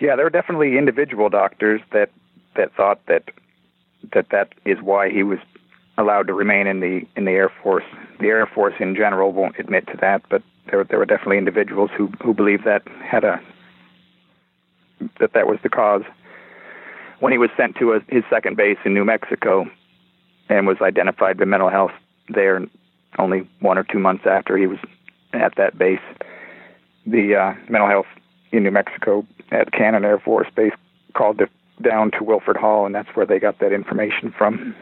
Yeah, 0.00 0.16
there 0.16 0.24
were 0.24 0.30
definitely 0.30 0.76
individual 0.76 1.28
doctors 1.28 1.80
that 1.92 2.10
that 2.56 2.74
thought 2.74 3.00
that 3.06 3.24
that 4.12 4.26
that 4.30 4.54
is 4.64 4.78
why 4.82 5.10
he 5.10 5.22
was 5.22 5.38
allowed 5.96 6.26
to 6.26 6.32
remain 6.32 6.66
in 6.66 6.80
the 6.80 7.02
in 7.16 7.24
the 7.24 7.32
Air 7.32 7.50
Force. 7.62 7.84
The 8.20 8.26
Air 8.26 8.46
Force 8.46 8.74
in 8.80 8.94
general 8.96 9.32
won't 9.32 9.58
admit 9.58 9.86
to 9.88 9.96
that, 10.00 10.22
but 10.28 10.42
there 10.70 10.82
there 10.84 10.98
were 10.98 11.06
definitely 11.06 11.38
individuals 11.38 11.90
who 11.96 12.08
who 12.22 12.34
believed 12.34 12.64
that 12.64 12.82
had 13.02 13.24
a 13.24 13.40
that 15.20 15.32
that 15.32 15.46
was 15.46 15.58
the 15.62 15.68
cause 15.68 16.02
when 17.20 17.32
he 17.32 17.38
was 17.38 17.50
sent 17.56 17.76
to 17.76 17.92
a, 17.92 18.00
his 18.08 18.24
second 18.28 18.56
base 18.56 18.78
in 18.84 18.94
New 18.94 19.04
Mexico 19.04 19.66
and 20.48 20.66
was 20.66 20.76
identified 20.80 21.38
with 21.38 21.48
mental 21.48 21.70
health 21.70 21.92
there 22.28 22.60
only 23.18 23.48
one 23.60 23.78
or 23.78 23.84
two 23.84 23.98
months 23.98 24.24
after 24.26 24.56
he 24.56 24.66
was 24.66 24.78
at 25.32 25.54
that 25.56 25.78
base. 25.78 26.00
The 27.06 27.34
uh, 27.34 27.54
mental 27.68 27.88
health 27.88 28.06
in 28.56 28.62
New 28.62 28.70
Mexico 28.70 29.26
at 29.50 29.72
Cannon 29.72 30.04
Air 30.04 30.18
Force 30.18 30.48
Base 30.54 30.72
called 31.14 31.40
it 31.40 31.50
down 31.82 32.10
to 32.12 32.22
Wilford 32.22 32.56
Hall, 32.56 32.86
and 32.86 32.94
that's 32.94 33.08
where 33.14 33.26
they 33.26 33.38
got 33.38 33.58
that 33.58 33.72
information 33.72 34.32
from. 34.36 34.74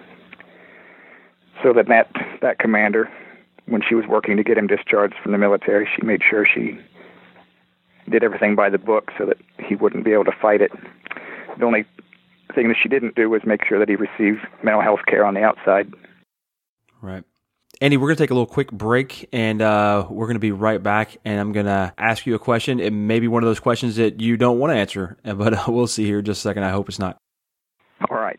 So 1.62 1.72
that 1.72 1.88
that, 1.88 2.10
that 2.42 2.58
commander, 2.58 3.10
when 3.66 3.82
she 3.86 3.94
was 3.94 4.04
working 4.06 4.36
to 4.36 4.42
get 4.42 4.58
him 4.58 4.66
discharged 4.66 5.14
from 5.22 5.32
the 5.32 5.38
military, 5.38 5.88
she 5.94 6.04
made 6.04 6.22
sure 6.28 6.46
she 6.46 6.78
did 8.10 8.24
everything 8.24 8.54
by 8.54 8.68
the 8.68 8.78
book 8.78 9.10
so 9.16 9.24
that 9.26 9.38
he 9.58 9.74
wouldn't 9.74 10.04
be 10.04 10.12
able 10.12 10.24
to 10.24 10.36
fight 10.40 10.60
it. 10.60 10.72
The 11.58 11.64
only 11.64 11.84
thing 12.54 12.68
that 12.68 12.76
she 12.82 12.88
didn't 12.88 13.14
do 13.14 13.30
was 13.30 13.42
make 13.46 13.64
sure 13.64 13.78
that 13.78 13.88
he 13.88 13.96
received 13.96 14.46
mental 14.62 14.82
health 14.82 15.00
care 15.06 15.24
on 15.24 15.34
the 15.34 15.42
outside. 15.42 15.92
Right. 17.00 17.24
Andy, 17.82 17.96
we're 17.96 18.06
going 18.06 18.16
to 18.16 18.22
take 18.22 18.30
a 18.30 18.34
little 18.34 18.46
quick 18.46 18.70
break 18.70 19.28
and 19.32 19.60
uh, 19.60 20.06
we're 20.08 20.26
going 20.26 20.36
to 20.36 20.40
be 20.40 20.52
right 20.52 20.80
back. 20.80 21.16
And 21.24 21.40
I'm 21.40 21.50
going 21.50 21.66
to 21.66 21.92
ask 21.98 22.26
you 22.26 22.36
a 22.36 22.38
question. 22.38 22.78
It 22.78 22.92
may 22.92 23.18
be 23.18 23.26
one 23.26 23.42
of 23.42 23.48
those 23.48 23.58
questions 23.58 23.96
that 23.96 24.20
you 24.20 24.36
don't 24.36 24.60
want 24.60 24.72
to 24.72 24.76
answer, 24.76 25.16
but 25.24 25.52
uh, 25.52 25.64
we'll 25.66 25.88
see 25.88 26.04
here 26.04 26.20
in 26.20 26.24
just 26.24 26.38
a 26.38 26.42
second. 26.42 26.62
I 26.62 26.70
hope 26.70 26.88
it's 26.88 27.00
not. 27.00 27.16
All 28.08 28.16
right. 28.16 28.38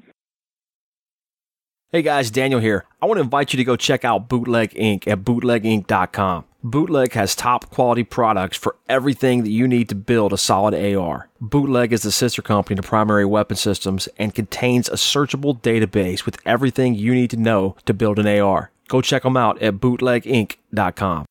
Hey 1.91 2.01
guys, 2.01 2.31
Daniel 2.31 2.61
here. 2.61 2.85
I 3.01 3.05
want 3.05 3.17
to 3.17 3.21
invite 3.21 3.51
you 3.51 3.57
to 3.57 3.65
go 3.65 3.75
check 3.75 4.05
out 4.05 4.29
Bootleg 4.29 4.71
Inc. 4.75 5.07
at 5.07 5.25
bootleginc.com. 5.25 6.45
Bootleg 6.63 7.11
has 7.11 7.35
top 7.35 7.69
quality 7.69 8.03
products 8.05 8.55
for 8.55 8.77
everything 8.87 9.43
that 9.43 9.51
you 9.51 9.67
need 9.67 9.89
to 9.89 9.95
build 9.95 10.31
a 10.31 10.37
solid 10.37 10.73
AR. 10.73 11.29
Bootleg 11.41 11.91
is 11.91 12.03
the 12.03 12.11
sister 12.13 12.41
company 12.41 12.77
to 12.77 12.81
Primary 12.81 13.25
Weapon 13.25 13.57
Systems 13.57 14.07
and 14.17 14.33
contains 14.33 14.87
a 14.87 14.93
searchable 14.93 15.61
database 15.61 16.25
with 16.25 16.39
everything 16.45 16.95
you 16.95 17.13
need 17.13 17.29
to 17.31 17.37
know 17.37 17.75
to 17.85 17.93
build 17.93 18.17
an 18.17 18.27
AR. 18.27 18.71
Go 18.87 19.01
check 19.01 19.23
them 19.23 19.37
out 19.37 19.61
at 19.61 19.75
bootleginc.com. 19.75 21.25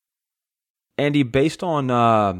Andy, 0.97 1.23
based 1.23 1.63
on 1.63 1.89
uh, 1.89 2.35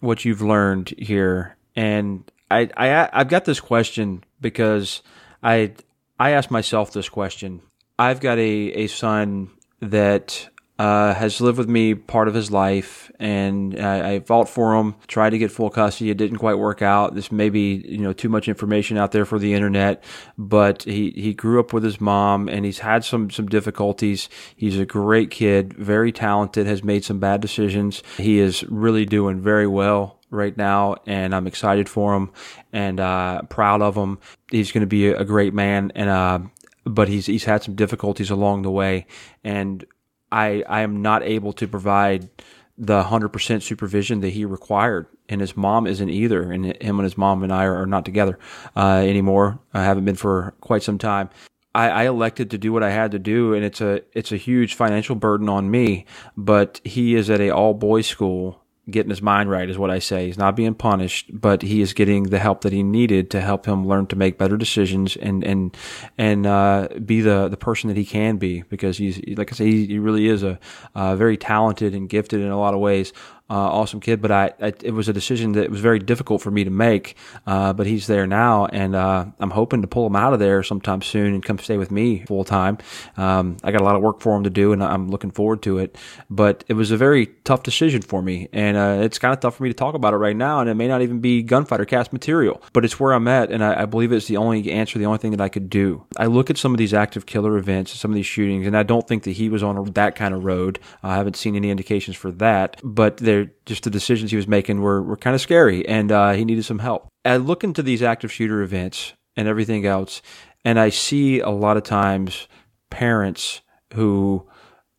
what 0.00 0.24
you've 0.24 0.42
learned 0.42 0.94
here, 0.98 1.56
and 1.76 2.30
I, 2.50 2.68
I 2.76 3.08
I've 3.12 3.28
got 3.28 3.44
this 3.44 3.60
question 3.60 4.24
because 4.40 5.02
I 5.42 5.72
I 6.18 6.30
asked 6.30 6.50
myself 6.50 6.92
this 6.92 7.08
question. 7.08 7.62
I've 7.98 8.20
got 8.20 8.38
a, 8.38 8.72
a 8.72 8.86
son 8.86 9.50
that 9.80 10.48
uh, 10.82 11.14
has 11.14 11.40
lived 11.40 11.58
with 11.58 11.68
me 11.68 11.94
part 11.94 12.26
of 12.26 12.34
his 12.34 12.50
life, 12.50 13.08
and 13.20 13.78
I, 13.78 14.14
I 14.14 14.20
fought 14.20 14.48
for 14.48 14.74
him. 14.74 14.96
Tried 15.06 15.30
to 15.30 15.38
get 15.38 15.52
full 15.52 15.70
custody. 15.70 16.10
It 16.10 16.16
didn't 16.16 16.38
quite 16.38 16.58
work 16.58 16.82
out. 16.82 17.14
This 17.14 17.30
may 17.30 17.50
be 17.50 17.84
you 17.86 17.98
know 17.98 18.12
too 18.12 18.28
much 18.28 18.48
information 18.48 18.98
out 18.98 19.12
there 19.12 19.24
for 19.24 19.38
the 19.38 19.54
internet, 19.54 20.02
but 20.36 20.82
he 20.82 21.10
he 21.10 21.34
grew 21.34 21.60
up 21.60 21.72
with 21.72 21.84
his 21.84 22.00
mom, 22.00 22.48
and 22.48 22.64
he's 22.64 22.80
had 22.80 23.04
some 23.04 23.30
some 23.30 23.46
difficulties. 23.46 24.28
He's 24.56 24.76
a 24.76 24.84
great 24.84 25.30
kid, 25.30 25.72
very 25.74 26.10
talented. 26.10 26.66
Has 26.66 26.82
made 26.82 27.04
some 27.04 27.20
bad 27.20 27.40
decisions. 27.40 28.02
He 28.16 28.40
is 28.40 28.64
really 28.64 29.06
doing 29.06 29.40
very 29.40 29.68
well 29.68 30.18
right 30.30 30.56
now, 30.56 30.96
and 31.06 31.32
I'm 31.32 31.46
excited 31.46 31.88
for 31.88 32.16
him 32.16 32.32
and 32.72 32.98
uh, 32.98 33.42
proud 33.42 33.82
of 33.82 33.94
him. 33.94 34.18
He's 34.50 34.72
going 34.72 34.80
to 34.80 34.88
be 34.88 35.06
a 35.06 35.24
great 35.24 35.54
man, 35.54 35.92
and 35.94 36.10
uh, 36.10 36.40
but 36.84 37.06
he's 37.06 37.26
he's 37.26 37.44
had 37.44 37.62
some 37.62 37.76
difficulties 37.76 38.30
along 38.30 38.62
the 38.62 38.70
way, 38.72 39.06
and 39.44 39.84
I 40.32 40.64
I 40.68 40.80
am 40.80 41.02
not 41.02 41.22
able 41.22 41.52
to 41.54 41.68
provide 41.68 42.28
the 42.78 43.02
100% 43.02 43.62
supervision 43.62 44.20
that 44.20 44.30
he 44.30 44.44
required. 44.44 45.06
And 45.28 45.40
his 45.40 45.56
mom 45.56 45.86
isn't 45.86 46.08
either. 46.08 46.50
And 46.50 46.64
him 46.82 46.98
and 46.98 47.04
his 47.04 47.16
mom 47.16 47.42
and 47.42 47.52
I 47.52 47.64
are, 47.64 47.86
not 47.86 48.04
together 48.04 48.38
uh, 48.76 49.02
anymore. 49.04 49.60
I 49.72 49.84
haven't 49.84 50.04
been 50.04 50.16
for 50.16 50.54
quite 50.60 50.82
some 50.82 50.98
time. 50.98 51.30
I, 51.74 51.88
I, 51.88 52.06
elected 52.06 52.50
to 52.50 52.58
do 52.58 52.72
what 52.72 52.82
I 52.82 52.90
had 52.90 53.12
to 53.12 53.18
do 53.18 53.54
and 53.54 53.64
it's 53.64 53.80
a 53.80 54.02
it's 54.12 54.30
a 54.30 54.36
huge 54.36 54.74
financial 54.74 55.14
burden 55.14 55.48
on 55.48 55.70
me. 55.70 56.04
But 56.36 56.80
he 56.84 57.14
is 57.14 57.30
at 57.30 57.40
a 57.40 57.50
all 57.50 57.72
boys 57.72 58.06
school 58.06 58.61
getting 58.90 59.10
his 59.10 59.22
mind 59.22 59.48
right 59.48 59.70
is 59.70 59.78
what 59.78 59.90
I 59.90 59.98
say. 60.00 60.26
He's 60.26 60.38
not 60.38 60.56
being 60.56 60.74
punished, 60.74 61.30
but 61.32 61.62
he 61.62 61.80
is 61.80 61.92
getting 61.92 62.24
the 62.24 62.38
help 62.38 62.62
that 62.62 62.72
he 62.72 62.82
needed 62.82 63.30
to 63.30 63.40
help 63.40 63.66
him 63.66 63.86
learn 63.86 64.06
to 64.08 64.16
make 64.16 64.38
better 64.38 64.56
decisions 64.56 65.16
and 65.16 65.44
and 65.44 65.76
and 66.18 66.46
uh, 66.46 66.88
be 67.04 67.20
the 67.20 67.48
the 67.48 67.56
person 67.56 67.88
that 67.88 67.96
he 67.96 68.04
can 68.04 68.38
be. 68.38 68.62
Because 68.62 68.98
he's 68.98 69.20
like 69.36 69.52
I 69.52 69.56
say, 69.56 69.70
he, 69.70 69.98
really 69.98 70.26
is 70.26 70.42
a 70.42 70.58
uh, 70.94 71.14
very 71.14 71.36
talented 71.36 71.94
and 71.94 72.08
gifted 72.08 72.40
in 72.40 72.48
a 72.48 72.58
lot 72.58 72.74
of 72.74 72.80
ways 72.80 73.12
uh, 73.52 73.70
awesome 73.78 74.00
kid. 74.00 74.22
But 74.22 74.30
I, 74.30 74.52
I, 74.60 74.72
it 74.82 74.94
was 74.94 75.08
a 75.08 75.12
decision 75.12 75.52
that 75.52 75.70
was 75.70 75.80
very 75.80 75.98
difficult 75.98 76.40
for 76.40 76.50
me 76.50 76.64
to 76.64 76.70
make. 76.70 77.16
Uh, 77.46 77.72
but 77.72 77.86
he's 77.86 78.06
there 78.06 78.26
now, 78.26 78.66
and 78.66 78.96
uh, 78.96 79.26
I'm 79.38 79.50
hoping 79.50 79.82
to 79.82 79.88
pull 79.88 80.06
him 80.06 80.16
out 80.16 80.32
of 80.32 80.38
there 80.38 80.62
sometime 80.62 81.02
soon 81.02 81.34
and 81.34 81.44
come 81.44 81.58
stay 81.58 81.76
with 81.76 81.90
me 81.90 82.24
full 82.24 82.44
time. 82.44 82.78
Um, 83.16 83.58
I 83.62 83.72
got 83.72 83.82
a 83.82 83.84
lot 83.84 83.94
of 83.94 84.02
work 84.02 84.20
for 84.20 84.34
him 84.36 84.44
to 84.44 84.50
do, 84.50 84.72
and 84.72 84.82
I'm 84.82 85.10
looking 85.10 85.30
forward 85.30 85.62
to 85.62 85.78
it. 85.78 85.96
But 86.30 86.64
it 86.68 86.74
was 86.74 86.90
a 86.90 86.96
very 86.96 87.26
tough 87.44 87.62
decision 87.62 88.00
for 88.00 88.22
me, 88.22 88.48
and 88.52 88.76
uh, 88.76 89.00
it's 89.02 89.18
kind 89.18 89.34
of 89.34 89.40
tough 89.40 89.56
for 89.56 89.64
me 89.64 89.68
to 89.68 89.74
talk 89.74 89.94
about 89.94 90.14
it 90.14 90.18
right 90.18 90.36
now. 90.36 90.60
And 90.60 90.70
it 90.70 90.74
may 90.74 90.88
not 90.88 91.02
even 91.02 91.20
be 91.20 91.42
gunfighter 91.42 91.84
cast 91.84 92.12
material, 92.12 92.62
but 92.72 92.84
it's 92.84 92.98
where 92.98 93.12
I'm 93.12 93.28
at, 93.28 93.50
and 93.50 93.62
I, 93.62 93.82
I 93.82 93.84
believe 93.84 94.12
it's 94.12 94.28
the 94.28 94.38
only 94.38 94.70
answer, 94.70 94.98
the 94.98 95.06
only 95.06 95.18
thing 95.18 95.32
that 95.32 95.40
I 95.40 95.48
could 95.50 95.68
do. 95.68 96.06
I 96.16 96.26
look 96.26 96.48
at 96.48 96.56
some 96.56 96.72
of 96.72 96.78
these 96.78 96.94
active 96.94 97.26
killer 97.26 97.58
events, 97.58 97.92
some 97.92 98.10
of 98.10 98.14
these 98.14 98.26
shootings, 98.26 98.66
and 98.66 98.76
I 98.76 98.82
don't 98.82 99.06
think 99.06 99.24
that 99.24 99.32
he 99.32 99.48
was 99.48 99.62
on 99.62 99.84
that 99.92 100.16
kind 100.16 100.34
of 100.34 100.44
road. 100.44 100.78
I 101.02 101.16
haven't 101.16 101.36
seen 101.36 101.56
any 101.56 101.70
indications 101.70 102.16
for 102.16 102.30
that, 102.32 102.80
but 102.82 103.18
there 103.18 103.41
just 103.66 103.84
the 103.84 103.90
decisions 103.90 104.30
he 104.30 104.36
was 104.36 104.48
making 104.48 104.80
were, 104.80 105.02
were 105.02 105.16
kind 105.16 105.34
of 105.34 105.40
scary 105.40 105.86
and 105.86 106.10
uh, 106.10 106.32
he 106.32 106.44
needed 106.44 106.64
some 106.64 106.78
help. 106.78 107.08
I 107.24 107.36
look 107.36 107.64
into 107.64 107.82
these 107.82 108.02
active 108.02 108.32
shooter 108.32 108.62
events 108.62 109.12
and 109.36 109.48
everything 109.48 109.86
else, 109.86 110.22
and 110.64 110.78
I 110.78 110.90
see 110.90 111.40
a 111.40 111.50
lot 111.50 111.76
of 111.76 111.82
times 111.84 112.48
parents 112.90 113.62
who 113.94 114.46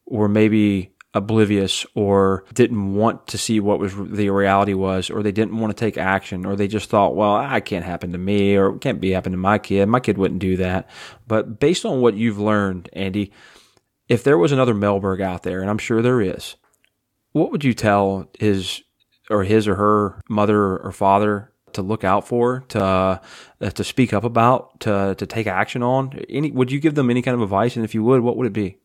were 0.06 0.28
maybe 0.28 0.94
oblivious 1.14 1.86
or 1.94 2.44
didn't 2.54 2.96
want 2.96 3.28
to 3.28 3.38
see 3.38 3.60
what 3.60 3.80
was 3.80 3.94
the 3.96 4.30
reality 4.32 4.74
was 4.74 5.12
or 5.12 5.22
they 5.22 5.32
didn't 5.32 5.58
want 5.58 5.76
to 5.76 5.80
take 5.80 5.96
action 5.96 6.44
or 6.44 6.56
they 6.56 6.68
just 6.68 6.90
thought 6.90 7.16
well 7.16 7.36
I 7.36 7.60
can't 7.60 7.86
happen 7.86 8.14
to 8.14 8.18
me 8.18 8.56
or 8.56 8.76
it 8.76 8.82
can't 8.82 9.00
be 9.00 9.12
happen 9.12 9.32
to 9.32 9.38
my 9.38 9.60
kid 9.60 9.88
my 9.88 10.00
kid 10.00 10.18
wouldn't 10.18 10.40
do 10.40 10.58
that 10.58 10.90
but 11.28 11.60
based 11.60 11.86
on 11.86 12.02
what 12.02 12.16
you've 12.16 12.40
learned 12.40 12.90
Andy 12.94 13.32
if 14.10 14.24
there 14.24 14.40
was 14.40 14.52
another 14.52 14.74
Mellberg 14.74 15.22
out 15.22 15.44
there 15.44 15.62
and 15.62 15.70
I'm 15.70 15.78
sure 15.78 16.02
there 16.02 16.20
is 16.20 16.56
what 17.34 17.52
would 17.52 17.63
you 17.63 17.74
tell 17.74 18.30
his 18.39 18.82
or 19.30 19.43
his 19.43 19.67
or 19.67 19.76
her 19.76 20.22
mother 20.30 20.78
or 20.78 20.91
father 20.91 21.52
to 21.74 21.82
look 21.82 22.04
out 22.04 22.28
for, 22.28 22.63
to 22.69 22.84
uh, 22.84 23.19
to 23.72 23.84
speak 23.84 24.13
up 24.13 24.24
about, 24.24 24.80
to 24.82 25.15
to 25.17 25.26
take 25.26 25.48
action 25.48 25.84
on? 25.84 26.19
Any 26.30 26.52
would 26.52 26.72
you 26.72 26.80
give 26.80 26.96
them 26.96 27.10
any 27.10 27.22
kind 27.22 27.36
of 27.36 27.41
advice? 27.41 27.76
And 27.76 27.84
if 27.84 27.93
you 27.93 28.04
would, 28.04 28.22
what 28.22 28.38
would 28.38 28.48
it 28.48 28.54
be? 28.54 28.78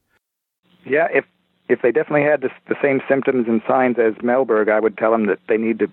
Yeah, 0.85 1.09
if 1.13 1.25
if 1.69 1.83
they 1.83 1.93
definitely 1.93 2.25
had 2.25 2.41
the, 2.41 2.51
the 2.69 2.77
same 2.83 3.01
symptoms 3.09 3.47
and 3.47 3.61
signs 3.69 3.97
as 3.99 4.15
Mellberg, 4.23 4.71
I 4.71 4.81
would 4.81 4.97
tell 4.97 5.11
them 5.11 5.27
that 5.27 5.39
they 5.49 5.59
need 5.59 5.79
to 5.81 5.89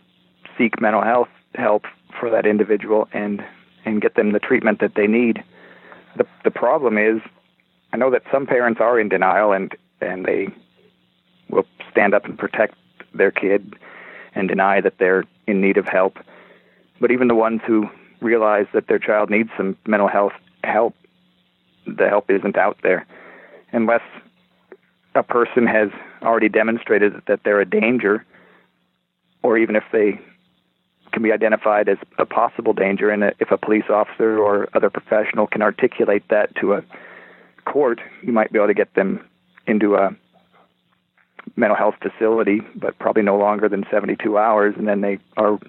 seek 0.58 0.80
mental 0.80 1.04
health 1.04 1.28
help 1.56 1.84
for 2.18 2.30
that 2.30 2.46
individual 2.46 3.08
and 3.14 3.44
and 3.84 4.02
get 4.02 4.16
them 4.16 4.32
the 4.32 4.40
treatment 4.40 4.80
that 4.80 4.96
they 4.96 5.08
need. 5.08 5.44
The 6.18 6.26
the 6.46 6.52
problem 6.52 6.98
is, 6.98 7.22
I 7.92 7.98
know 7.98 8.10
that 8.12 8.24
some 8.32 8.46
parents 8.48 8.80
are 8.80 9.00
in 9.00 9.10
denial 9.10 9.52
and 9.52 9.76
and 10.00 10.26
they 10.26 10.48
will 11.50 11.66
stand 11.92 12.14
up 12.14 12.26
and 12.26 12.38
protect 12.38 12.76
their 13.14 13.32
kid 13.32 13.76
and 14.34 14.48
deny 14.48 14.82
that 14.82 14.98
they're 14.98 15.24
in 15.48 15.62
need 15.62 15.78
of 15.78 15.88
help. 15.88 16.18
But 17.00 17.12
even 17.12 17.28
the 17.28 17.36
ones 17.36 17.62
who 17.66 17.90
realize 18.22 18.68
that 18.74 18.88
their 18.88 19.00
child 19.00 19.30
needs 19.30 19.50
some 19.58 19.78
mental 19.86 20.08
health 20.08 20.34
help, 20.64 20.96
the 21.86 22.10
help 22.10 22.30
isn't 22.30 22.58
out 22.58 22.78
there 22.84 23.06
unless 23.72 24.02
a 25.16 25.24
person 25.24 25.68
has 25.68 25.90
already 26.22 26.50
demonstrated 26.50 27.22
that 27.28 27.42
they're 27.44 27.62
a 27.62 27.66
danger, 27.66 28.26
or 29.44 29.58
even 29.58 29.76
if 29.76 29.84
they 29.92 30.20
can 31.12 31.24
be 31.24 31.32
identified 31.32 31.88
as 31.88 31.98
a 32.18 32.26
possible 32.26 32.74
danger, 32.74 33.10
and 33.10 33.24
if 33.40 33.52
a 33.52 33.58
police 33.58 33.86
officer 33.90 34.38
or 34.38 34.68
other 34.74 34.90
professional 34.90 35.48
can 35.48 35.62
articulate 35.62 36.24
that 36.30 36.56
to 36.56 36.74
a 36.74 36.84
court, 37.66 38.00
you 38.22 38.34
might 38.34 38.52
be 38.52 38.60
able 38.60 38.68
to 38.68 38.74
get 38.74 38.94
them 38.96 39.26
into 39.68 39.96
a 39.96 40.16
mental 41.56 41.76
health 41.76 41.96
facility, 42.02 42.62
but 42.76 42.98
probably 43.00 43.24
no 43.24 43.38
longer 43.38 43.70
than 43.70 43.86
72 43.92 44.38
hours, 44.38 44.76
and 44.78 44.88
then 44.88 45.02
they 45.02 45.20
are 45.38 45.60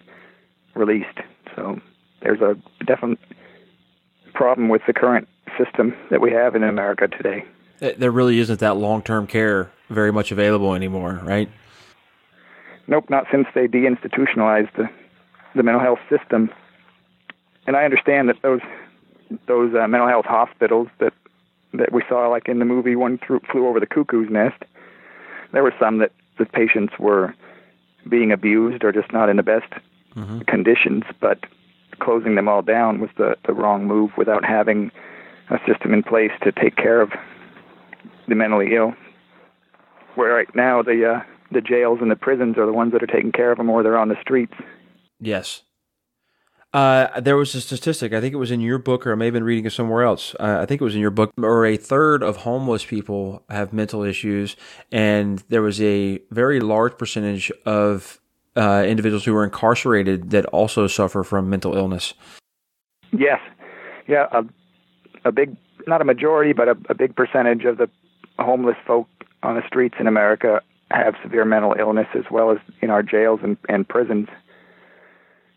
released. 0.74 1.18
So 1.54 1.80
there's 2.22 2.40
a 2.40 2.56
definite 2.84 3.18
problem 4.34 4.68
with 4.68 4.82
the 4.86 4.92
current 4.92 5.28
system 5.58 5.94
that 6.10 6.20
we 6.20 6.30
have 6.32 6.54
in 6.54 6.62
America 6.62 7.08
today. 7.08 7.44
There 7.78 8.10
really 8.10 8.38
isn't 8.38 8.60
that 8.60 8.76
long 8.76 9.02
term 9.02 9.26
care 9.26 9.70
very 9.88 10.12
much 10.12 10.32
available 10.32 10.74
anymore, 10.74 11.20
right? 11.22 11.50
Nope, 12.88 13.10
not 13.10 13.26
since 13.30 13.46
they 13.54 13.66
deinstitutionalized 13.66 14.74
the, 14.76 14.88
the 15.54 15.62
mental 15.62 15.80
health 15.80 15.98
system. 16.08 16.50
And 17.66 17.76
I 17.76 17.84
understand 17.84 18.28
that 18.28 18.36
those 18.42 18.60
those 19.48 19.74
uh, 19.74 19.88
mental 19.88 20.08
health 20.08 20.24
hospitals 20.24 20.88
that 21.00 21.12
that 21.72 21.92
we 21.92 22.02
saw, 22.08 22.28
like 22.28 22.48
in 22.48 22.58
the 22.58 22.64
movie 22.64 22.96
One 22.96 23.18
Flew 23.18 23.66
Over 23.66 23.80
the 23.80 23.86
Cuckoo's 23.86 24.30
Nest, 24.30 24.62
there 25.52 25.62
were 25.62 25.74
some 25.78 25.98
that 25.98 26.12
the 26.38 26.46
patients 26.46 26.94
were 26.98 27.34
being 28.08 28.32
abused 28.32 28.84
or 28.84 28.92
just 28.92 29.12
not 29.12 29.28
in 29.28 29.36
the 29.36 29.42
best 29.42 29.72
mm-hmm. 30.14 30.40
conditions, 30.40 31.04
but 31.20 31.40
closing 31.98 32.34
them 32.34 32.48
all 32.48 32.62
down 32.62 33.00
was 33.00 33.10
the, 33.16 33.36
the 33.46 33.52
wrong 33.52 33.86
move 33.86 34.10
without 34.16 34.44
having 34.44 34.90
a 35.50 35.58
system 35.66 35.92
in 35.92 36.02
place 36.02 36.32
to 36.42 36.52
take 36.52 36.76
care 36.76 37.00
of 37.00 37.10
the 38.28 38.34
mentally 38.34 38.74
ill. 38.74 38.94
Where 40.14 40.34
right 40.34 40.52
now 40.54 40.82
the 40.82 41.16
uh, 41.16 41.20
the 41.52 41.60
jails 41.60 41.98
and 42.00 42.10
the 42.10 42.16
prisons 42.16 42.56
are 42.58 42.66
the 42.66 42.72
ones 42.72 42.92
that 42.92 43.02
are 43.02 43.06
taking 43.06 43.32
care 43.32 43.52
of 43.52 43.58
them, 43.58 43.68
or 43.68 43.82
they're 43.82 43.98
on 43.98 44.08
the 44.08 44.20
streets. 44.20 44.54
Yes, 45.20 45.62
uh, 46.76 47.20
there 47.20 47.38
was 47.38 47.54
a 47.54 47.60
statistic. 47.62 48.12
I 48.12 48.20
think 48.20 48.34
it 48.34 48.36
was 48.36 48.50
in 48.50 48.60
your 48.60 48.76
book, 48.76 49.06
or 49.06 49.12
I 49.12 49.14
may 49.14 49.24
have 49.24 49.32
been 49.32 49.44
reading 49.44 49.64
it 49.64 49.72
somewhere 49.72 50.02
else. 50.02 50.34
Uh, 50.38 50.58
I 50.60 50.66
think 50.66 50.82
it 50.82 50.84
was 50.84 50.94
in 50.94 51.00
your 51.00 51.10
book. 51.10 51.32
Or 51.38 51.64
a 51.64 51.78
third 51.78 52.22
of 52.22 52.36
homeless 52.36 52.84
people 52.84 53.42
have 53.48 53.72
mental 53.72 54.02
issues, 54.02 54.56
and 54.92 55.42
there 55.48 55.62
was 55.62 55.80
a 55.80 56.20
very 56.30 56.60
large 56.60 56.98
percentage 56.98 57.50
of 57.64 58.20
uh, 58.56 58.84
individuals 58.86 59.24
who 59.24 59.32
were 59.32 59.42
incarcerated 59.42 60.28
that 60.32 60.44
also 60.46 60.86
suffer 60.86 61.24
from 61.24 61.48
mental 61.48 61.74
illness. 61.74 62.12
Yes, 63.10 63.40
yeah, 64.06 64.26
a, 64.32 64.44
a 65.24 65.32
big, 65.32 65.56
not 65.86 66.02
a 66.02 66.04
majority, 66.04 66.52
but 66.52 66.68
a, 66.68 66.76
a 66.90 66.94
big 66.94 67.16
percentage 67.16 67.64
of 67.64 67.78
the 67.78 67.88
homeless 68.38 68.76
folk 68.86 69.08
on 69.42 69.54
the 69.54 69.66
streets 69.66 69.94
in 69.98 70.06
America 70.06 70.60
have 70.90 71.14
severe 71.22 71.46
mental 71.46 71.74
illness, 71.78 72.08
as 72.14 72.24
well 72.30 72.50
as 72.50 72.58
in 72.82 72.90
our 72.90 73.02
jails 73.02 73.40
and, 73.42 73.56
and 73.66 73.88
prisons. 73.88 74.28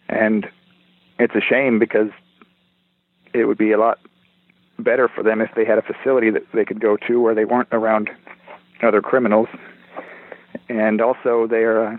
And 0.08 0.48
it's 1.20 1.36
a 1.36 1.42
shame 1.42 1.78
because 1.80 2.10
it 3.34 3.46
would 3.46 3.58
be 3.58 3.72
a 3.72 3.78
lot 3.78 4.00
better 4.80 5.10
for 5.14 5.22
them 5.22 5.42
if 5.42 5.50
they 5.56 5.66
had 5.66 5.78
a 5.78 5.82
facility 5.82 6.32
that 6.32 6.44
they 6.54 6.66
could 6.66 6.80
go 6.80 6.98
to 7.08 7.22
where 7.22 7.36
they 7.36 7.46
weren't 7.46 7.68
around 7.72 8.10
other 8.82 9.02
criminals. 9.02 9.50
And 10.70 11.02
also, 11.02 11.48
they 11.48 11.64
are 11.64 11.94
uh, 11.94 11.98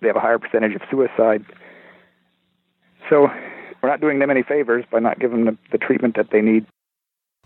they 0.00 0.06
have 0.06 0.16
a 0.16 0.20
higher 0.20 0.38
percentage 0.38 0.74
of 0.74 0.82
suicide. 0.90 1.44
So 3.10 3.28
we're 3.82 3.88
not 3.88 4.00
doing 4.00 4.20
them 4.20 4.30
any 4.30 4.42
favors 4.42 4.84
by 4.90 5.00
not 5.00 5.18
giving 5.18 5.44
them 5.44 5.58
the, 5.72 5.78
the 5.78 5.84
treatment 5.84 6.16
that 6.16 6.30
they 6.30 6.40
need. 6.40 6.66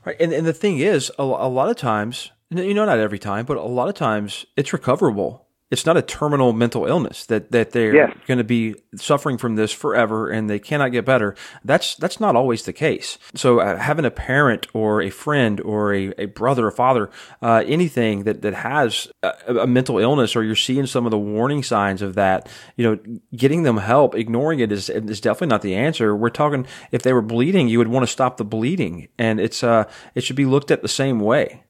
Right, 0.05 0.17
and 0.21 0.33
and 0.33 0.47
the 0.47 0.53
thing 0.53 0.79
is, 0.79 1.11
a, 1.19 1.23
a 1.23 1.49
lot 1.49 1.71
of 1.71 1.77
times, 1.77 2.31
you 2.51 2.75
know, 2.75 2.85
not 2.85 2.99
every 2.99 3.19
time, 3.19 3.47
but 3.47 3.57
a 3.57 3.63
lot 3.63 3.89
of 3.89 3.95
times, 3.95 4.45
it's 4.57 4.73
recoverable 4.73 5.42
it's 5.73 5.87
not 5.87 5.97
a 5.97 6.03
terminal 6.03 6.53
mental 6.53 6.85
illness 6.85 7.25
that 7.27 7.51
that 7.51 7.71
they're 7.71 7.95
yes. 7.95 8.17
going 8.27 8.37
to 8.37 8.45
be 8.45 8.75
suffering 8.95 9.39
from 9.39 9.57
this 9.57 9.73
forever 9.73 10.29
and 10.29 10.49
they 10.49 10.59
cannot 10.59 10.93
get 10.93 11.07
better. 11.07 11.35
That's 11.65 11.95
that's 11.97 12.21
not 12.21 12.37
always 12.37 12.65
the 12.65 12.75
case. 12.75 13.17
So 13.35 13.61
uh, 13.61 13.79
having 13.79 14.05
a 14.05 14.11
parent 14.11 14.67
or 14.75 15.01
a 15.01 15.09
friend 15.09 15.63
or 15.63 15.95
a, 15.95 16.13
a 16.19 16.27
brother 16.27 16.67
or 16.67 16.71
father, 16.71 17.11
uh, 17.41 17.65
anything 17.67 18.25
that 18.25 18.43
that 18.43 18.53
has 18.53 19.09
a, 19.23 19.33
a, 19.61 19.67
mental 19.67 19.99
illness 19.99 20.37
or 20.37 20.45
you're 20.45 20.55
seeing 20.55 20.85
some 20.85 21.07
of 21.07 21.11
the 21.11 21.19
warning 21.19 21.63
signs 21.63 22.03
of 22.03 22.17
that, 22.17 22.51
you 22.77 22.85
know, 22.85 23.19
getting 23.35 23.63
them 23.63 23.79
help, 23.79 24.15
ignoring 24.15 24.61
it 24.61 24.71
is 24.71 24.91
is 24.91 25.23
definitely 25.23 25.49
not 25.49 25.63
the 25.63 25.75
answer. 25.75 26.15
We're 26.15 26.29
talking 26.29 26.67
if 26.91 27.03
they 27.03 27.15
were 27.15 27.23
bleeding, 27.23 27.69
you 27.69 27.79
would 27.79 27.89
want 27.89 28.03
to 28.03 28.13
stop 28.13 28.37
the 28.37 28.45
bleeding, 28.45 29.09
and 29.19 29.41
it's 29.41 29.65
uh 29.65 29.89
it 30.15 30.23
should 30.23 30.37
be 30.37 30.45
looked 30.45 30.71
at 30.71 30.83
the 30.83 30.89
same 30.89 31.19
way. 31.19 31.65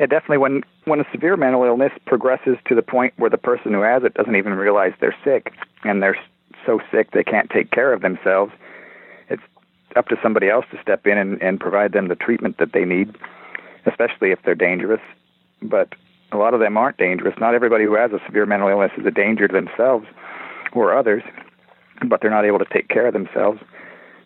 Yeah, 0.00 0.06
definitely. 0.06 0.38
When 0.38 0.62
when 0.86 1.00
a 1.00 1.04
severe 1.12 1.36
mental 1.36 1.62
illness 1.62 1.92
progresses 2.06 2.56
to 2.66 2.74
the 2.74 2.80
point 2.80 3.12
where 3.18 3.28
the 3.28 3.36
person 3.36 3.74
who 3.74 3.82
has 3.82 4.02
it 4.02 4.14
doesn't 4.14 4.34
even 4.34 4.54
realize 4.54 4.94
they're 4.98 5.14
sick, 5.22 5.52
and 5.84 6.02
they're 6.02 6.16
so 6.64 6.80
sick 6.90 7.10
they 7.10 7.22
can't 7.22 7.50
take 7.50 7.70
care 7.70 7.92
of 7.92 8.00
themselves, 8.00 8.50
it's 9.28 9.42
up 9.96 10.08
to 10.08 10.16
somebody 10.22 10.48
else 10.48 10.64
to 10.70 10.80
step 10.80 11.06
in 11.06 11.18
and, 11.18 11.40
and 11.42 11.60
provide 11.60 11.92
them 11.92 12.08
the 12.08 12.14
treatment 12.14 12.56
that 12.56 12.72
they 12.72 12.86
need, 12.86 13.14
especially 13.84 14.30
if 14.30 14.38
they're 14.42 14.54
dangerous. 14.54 15.02
But 15.60 15.94
a 16.32 16.38
lot 16.38 16.54
of 16.54 16.60
them 16.60 16.78
aren't 16.78 16.96
dangerous. 16.96 17.34
Not 17.38 17.54
everybody 17.54 17.84
who 17.84 17.94
has 17.94 18.10
a 18.12 18.20
severe 18.24 18.46
mental 18.46 18.70
illness 18.70 18.92
is 18.96 19.04
a 19.04 19.10
danger 19.10 19.48
to 19.48 19.52
themselves 19.52 20.06
or 20.72 20.96
others, 20.96 21.22
but 22.06 22.22
they're 22.22 22.30
not 22.30 22.46
able 22.46 22.58
to 22.58 22.72
take 22.72 22.88
care 22.88 23.08
of 23.08 23.12
themselves, 23.12 23.60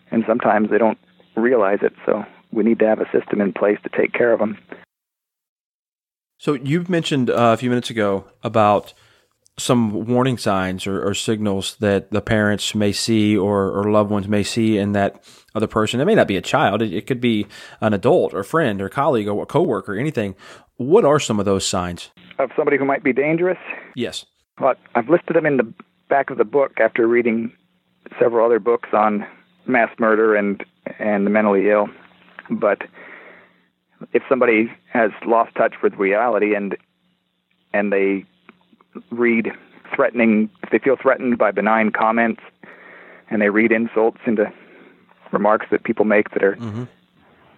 and 0.09 0.23
sometimes 0.25 0.69
they 0.69 0.77
don't 0.77 0.99
realize 1.35 1.79
it. 1.81 1.91
So 2.05 2.23
we 2.53 2.63
need 2.63 2.79
to 2.79 2.87
have 2.87 3.01
a 3.01 3.11
system 3.11 3.41
in 3.41 3.51
place 3.51 3.79
to 3.83 3.89
take 3.89 4.13
care 4.13 4.31
of 4.31 4.39
them. 4.39 4.57
So 6.37 6.53
you 6.53 6.85
mentioned 6.87 7.29
uh, 7.29 7.53
a 7.53 7.57
few 7.57 7.69
minutes 7.69 7.89
ago 7.89 8.25
about 8.43 8.93
some 9.57 10.05
warning 10.05 10.37
signs 10.37 10.85
or, 10.85 11.01
or, 11.01 11.13
signals 11.13 11.77
that 11.77 12.11
the 12.11 12.21
parents 12.21 12.75
may 12.75 12.91
see 12.91 13.37
or, 13.37 13.71
or, 13.71 13.89
loved 13.89 14.11
ones 14.11 14.27
may 14.27 14.43
see 14.43 14.77
in 14.77 14.91
that 14.91 15.23
other 15.53 15.67
person. 15.67 16.01
It 16.01 16.05
may 16.05 16.15
not 16.15 16.27
be 16.27 16.35
a 16.35 16.41
child. 16.41 16.81
It, 16.81 16.93
it, 16.93 17.07
could 17.07 17.21
be 17.21 17.47
an 17.79 17.93
adult 17.93 18.33
or 18.33 18.43
friend 18.43 18.81
or 18.81 18.89
colleague 18.89 19.29
or 19.29 19.43
a 19.43 19.45
coworker, 19.45 19.95
anything. 19.95 20.35
What 20.75 21.05
are 21.05 21.21
some 21.21 21.39
of 21.39 21.45
those 21.45 21.65
signs? 21.65 22.11
Of 22.37 22.49
somebody 22.57 22.77
who 22.77 22.83
might 22.83 23.01
be 23.01 23.13
dangerous? 23.13 23.57
Yes. 23.95 24.25
Well, 24.59 24.73
I've 24.93 25.07
listed 25.07 25.37
them 25.37 25.45
in 25.45 25.55
the 25.55 25.73
back 26.09 26.29
of 26.29 26.37
the 26.37 26.43
book 26.43 26.73
after 26.81 27.07
reading 27.07 27.53
several 28.19 28.45
other 28.45 28.59
books 28.59 28.89
on 28.91 29.25
mass 29.65 29.89
murder 29.99 30.35
and, 30.35 30.63
and 30.99 31.25
the 31.25 31.29
mentally 31.29 31.69
ill. 31.69 31.87
But 32.49 32.81
if 34.13 34.23
somebody 34.29 34.71
has 34.91 35.11
lost 35.25 35.55
touch 35.55 35.75
with 35.81 35.93
reality 35.95 36.55
and 36.55 36.77
and 37.73 37.91
they 37.91 38.25
read 39.11 39.51
threatening, 39.93 40.49
if 40.63 40.69
they 40.69 40.79
feel 40.79 40.95
threatened 41.01 41.37
by 41.37 41.51
benign 41.51 41.91
comments 41.91 42.41
and 43.29 43.41
they 43.41 43.49
read 43.49 43.71
insults 43.71 44.19
into 44.25 44.51
remarks 45.31 45.65
that 45.71 45.83
people 45.83 46.05
make 46.05 46.29
that 46.31 46.43
are 46.43 46.55
mm-hmm. 46.55 46.83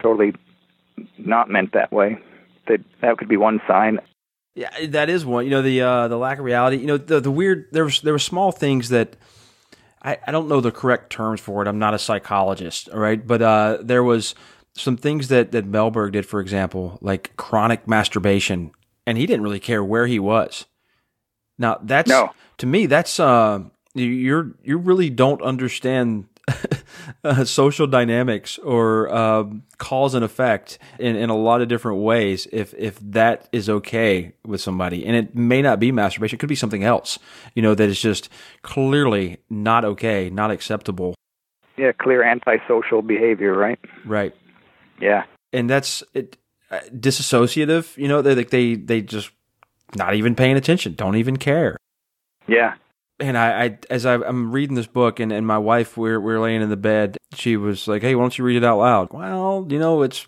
totally 0.02 0.34
not 1.18 1.50
meant 1.50 1.74
that 1.74 1.92
way, 1.92 2.18
that 2.68 2.80
that 3.02 3.18
could 3.18 3.30
be 3.30 3.38
one 3.38 3.62
sign. 3.68 4.00
Yeah, 4.56 4.88
that 4.88 5.10
is 5.10 5.24
one. 5.24 5.46
You 5.46 5.52
know, 5.52 5.62
the 5.62 5.82
uh, 5.82 6.08
the 6.08 6.18
lack 6.18 6.40
of 6.40 6.46
reality. 6.46 6.78
You 6.78 6.88
know, 6.88 6.98
the 6.98 7.20
the 7.20 7.32
weird. 7.32 7.68
There 7.72 7.84
was 7.84 8.02
there 8.02 8.14
were 8.14 8.20
small 8.20 8.52
things 8.52 8.90
that 8.90 9.16
I, 10.02 10.18
I 10.26 10.32
don't 10.32 10.48
know 10.48 10.62
the 10.62 10.72
correct 10.72 11.12
terms 11.12 11.40
for 11.40 11.62
it. 11.62 11.68
I'm 11.68 11.80
not 11.80 11.94
a 11.94 12.00
psychologist, 12.00 12.90
all 12.90 13.00
right, 13.00 13.26
but 13.26 13.42
uh, 13.42 13.78
there 13.82 14.04
was 14.04 14.36
some 14.78 14.98
things 14.98 15.28
that 15.28 15.52
that 15.52 15.70
Mellberg 15.70 16.14
did, 16.14 16.26
for 16.26 16.40
example, 16.40 16.98
like 17.02 17.36
chronic 17.36 17.88
masturbation, 17.88 18.72
and 19.06 19.18
he 19.18 19.26
didn't 19.26 19.44
really 19.44 19.60
care 19.60 19.84
where 19.84 20.08
he 20.08 20.20
was. 20.20 20.66
Now 21.58 21.80
that's 21.82 22.10
no. 22.10 22.32
to 22.60 22.66
me 22.66 22.86
that's 22.86 23.20
uh 23.20 23.62
you're 23.96 24.52
you 24.64 24.78
really 24.78 25.10
don't 25.10 25.42
understand 25.42 26.26
uh, 27.24 27.44
social 27.44 27.88
dynamics 27.88 28.58
or 28.60 29.10
uh, 29.14 29.44
cause 29.78 30.14
and 30.14 30.24
effect 30.24 30.78
in, 30.98 31.16
in 31.16 31.30
a 31.30 31.36
lot 31.36 31.62
of 31.62 31.68
different 31.68 32.02
ways 32.02 32.48
if 32.54 32.74
if 32.78 33.00
that 33.00 33.50
is 33.52 33.70
okay 33.70 34.34
with 34.46 34.62
somebody. 34.62 35.06
And 35.06 35.16
it 35.16 35.36
may 35.36 35.62
not 35.62 35.80
be 35.80 35.92
masturbation. 35.92 36.36
It 36.36 36.40
could 36.40 36.50
be 36.50 36.56
something 36.56 36.84
else 36.84 37.20
you 37.56 37.62
know 37.62 37.74
that 37.76 37.90
is 37.90 38.00
just 38.00 38.30
clearly 38.62 39.38
not 39.50 39.84
okay 39.84 40.30
not 40.30 40.52
acceptable. 40.52 41.16
Yeah 41.76 41.92
clear 41.92 42.24
antisocial 42.24 43.02
behavior 43.02 43.58
right? 43.58 43.80
Right 44.06 44.36
yeah 45.00 45.24
and 45.54 45.70
that's 45.70 46.04
it 46.14 46.38
uh, 46.72 46.80
disassociative 46.94 47.96
you 47.98 48.08
know 48.08 48.22
they 48.22 48.44
they 48.44 48.76
they 48.76 49.02
just 49.02 49.32
not 49.96 50.16
even 50.16 50.36
paying 50.36 50.58
attention, 50.58 50.94
don't 50.94 51.16
even 51.16 51.38
care. 51.38 51.78
Yeah. 52.48 52.76
And 53.20 53.38
I, 53.38 53.64
I 53.64 53.80
as 53.90 54.06
I, 54.06 54.16
am 54.16 54.52
reading 54.52 54.76
this 54.76 54.88
book, 54.88 55.20
and, 55.20 55.32
and 55.32 55.48
my 55.48 55.58
wife, 55.58 55.98
we're 55.98 56.20
we're 56.20 56.40
laying 56.40 56.62
in 56.62 56.70
the 56.70 56.78
bed. 56.78 57.18
She 57.34 57.58
was 57.58 57.88
like, 57.88 58.04
"Hey, 58.04 58.14
why 58.14 58.24
don't 58.24 58.38
you 58.38 58.44
read 58.44 58.58
it 58.58 58.64
out 58.64 58.78
loud?" 58.78 59.12
Well, 59.12 59.66
you 59.70 59.80
know, 59.80 60.04
it's 60.04 60.28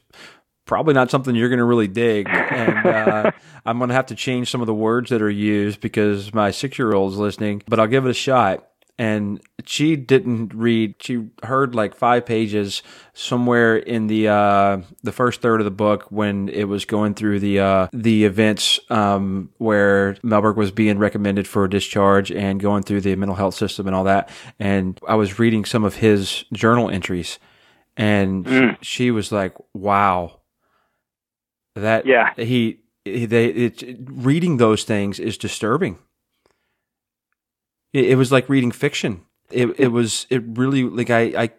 probably 0.66 0.96
not 0.96 1.12
something 1.12 1.36
you're 1.36 1.50
going 1.50 1.60
to 1.60 1.66
really 1.66 1.88
dig, 1.88 2.28
and 2.28 2.86
uh, 2.88 3.32
I'm 3.66 3.78
going 3.78 3.90
to 3.90 3.96
have 3.96 4.08
to 4.08 4.16
change 4.16 4.50
some 4.50 4.62
of 4.62 4.68
the 4.68 4.74
words 4.74 5.12
that 5.12 5.22
are 5.22 5.30
used 5.30 5.82
because 5.82 6.34
my 6.34 6.50
six 6.50 6.80
year 6.80 6.94
old's 6.94 7.18
listening. 7.18 7.62
But 7.68 7.80
I'll 7.80 7.88
give 7.88 8.08
it 8.08 8.10
a 8.10 8.16
shot 8.16 8.69
and 9.00 9.40
she 9.66 9.96
didn't 9.96 10.54
read 10.54 10.94
she 11.00 11.26
heard 11.44 11.74
like 11.74 11.96
five 11.96 12.26
pages 12.26 12.84
somewhere 13.14 13.78
in 13.78 14.08
the 14.08 14.28
uh, 14.28 14.82
the 15.04 15.14
first 15.14 15.42
third 15.42 15.62
of 15.62 15.66
the 15.66 15.72
book 15.72 16.06
when 16.10 16.50
it 16.50 16.66
was 16.66 16.84
going 16.84 17.14
through 17.14 17.40
the 17.40 17.60
uh, 17.60 17.88
the 17.94 18.26
events 18.26 18.78
um, 18.90 19.50
where 19.58 20.16
Mellberg 20.16 20.58
was 20.58 20.70
being 20.70 21.00
recommended 21.00 21.48
for 21.48 21.66
discharge 21.68 22.30
and 22.30 22.60
going 22.60 22.84
through 22.84 23.00
the 23.02 23.16
mental 23.16 23.38
health 23.38 23.56
system 23.56 23.88
and 23.88 23.96
all 23.96 24.04
that. 24.04 24.30
And 24.60 25.00
I 25.08 25.16
was 25.16 25.40
reading 25.40 25.64
some 25.64 25.86
of 25.86 25.96
his 25.96 26.44
journal 26.52 26.90
entries 26.90 27.40
and 27.96 28.46
mm. 28.46 28.78
she 28.82 29.12
was 29.12 29.32
like 29.32 29.56
wow. 29.74 30.42
That 31.76 32.06
yeah. 32.06 32.34
he, 32.36 32.82
he 33.06 33.26
they 33.26 33.46
it, 33.46 33.98
reading 34.10 34.58
those 34.58 34.84
things 34.84 35.20
is 35.20 35.38
disturbing 35.38 36.00
it, 37.94 38.12
it 38.12 38.16
was 38.16 38.32
like 38.32 38.50
reading 38.50 38.72
fiction. 38.72 39.22
It 39.52 39.80
it 39.80 39.88
was 39.90 40.28
it 40.30 40.44
really 40.46 40.84
like 40.84 41.10
I 41.10 41.22
I 41.44 41.50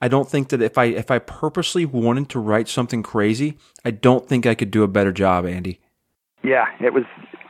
I 0.00 0.08
don't 0.08 0.28
think 0.28 0.48
that 0.48 0.60
if 0.62 0.78
I 0.78 0.86
if 0.86 1.10
I 1.10 1.18
purposely 1.18 1.84
wanted 1.84 2.28
to 2.30 2.38
write 2.38 2.68
something 2.68 3.02
crazy, 3.02 3.58
I 3.84 3.90
don't 3.90 4.28
think 4.28 4.46
I 4.46 4.54
could 4.54 4.70
do 4.70 4.82
a 4.82 4.88
better 4.88 5.12
job, 5.12 5.46
Andy. 5.46 5.80
Yeah, 6.42 6.66
it 6.80 6.92
was 6.92 7.04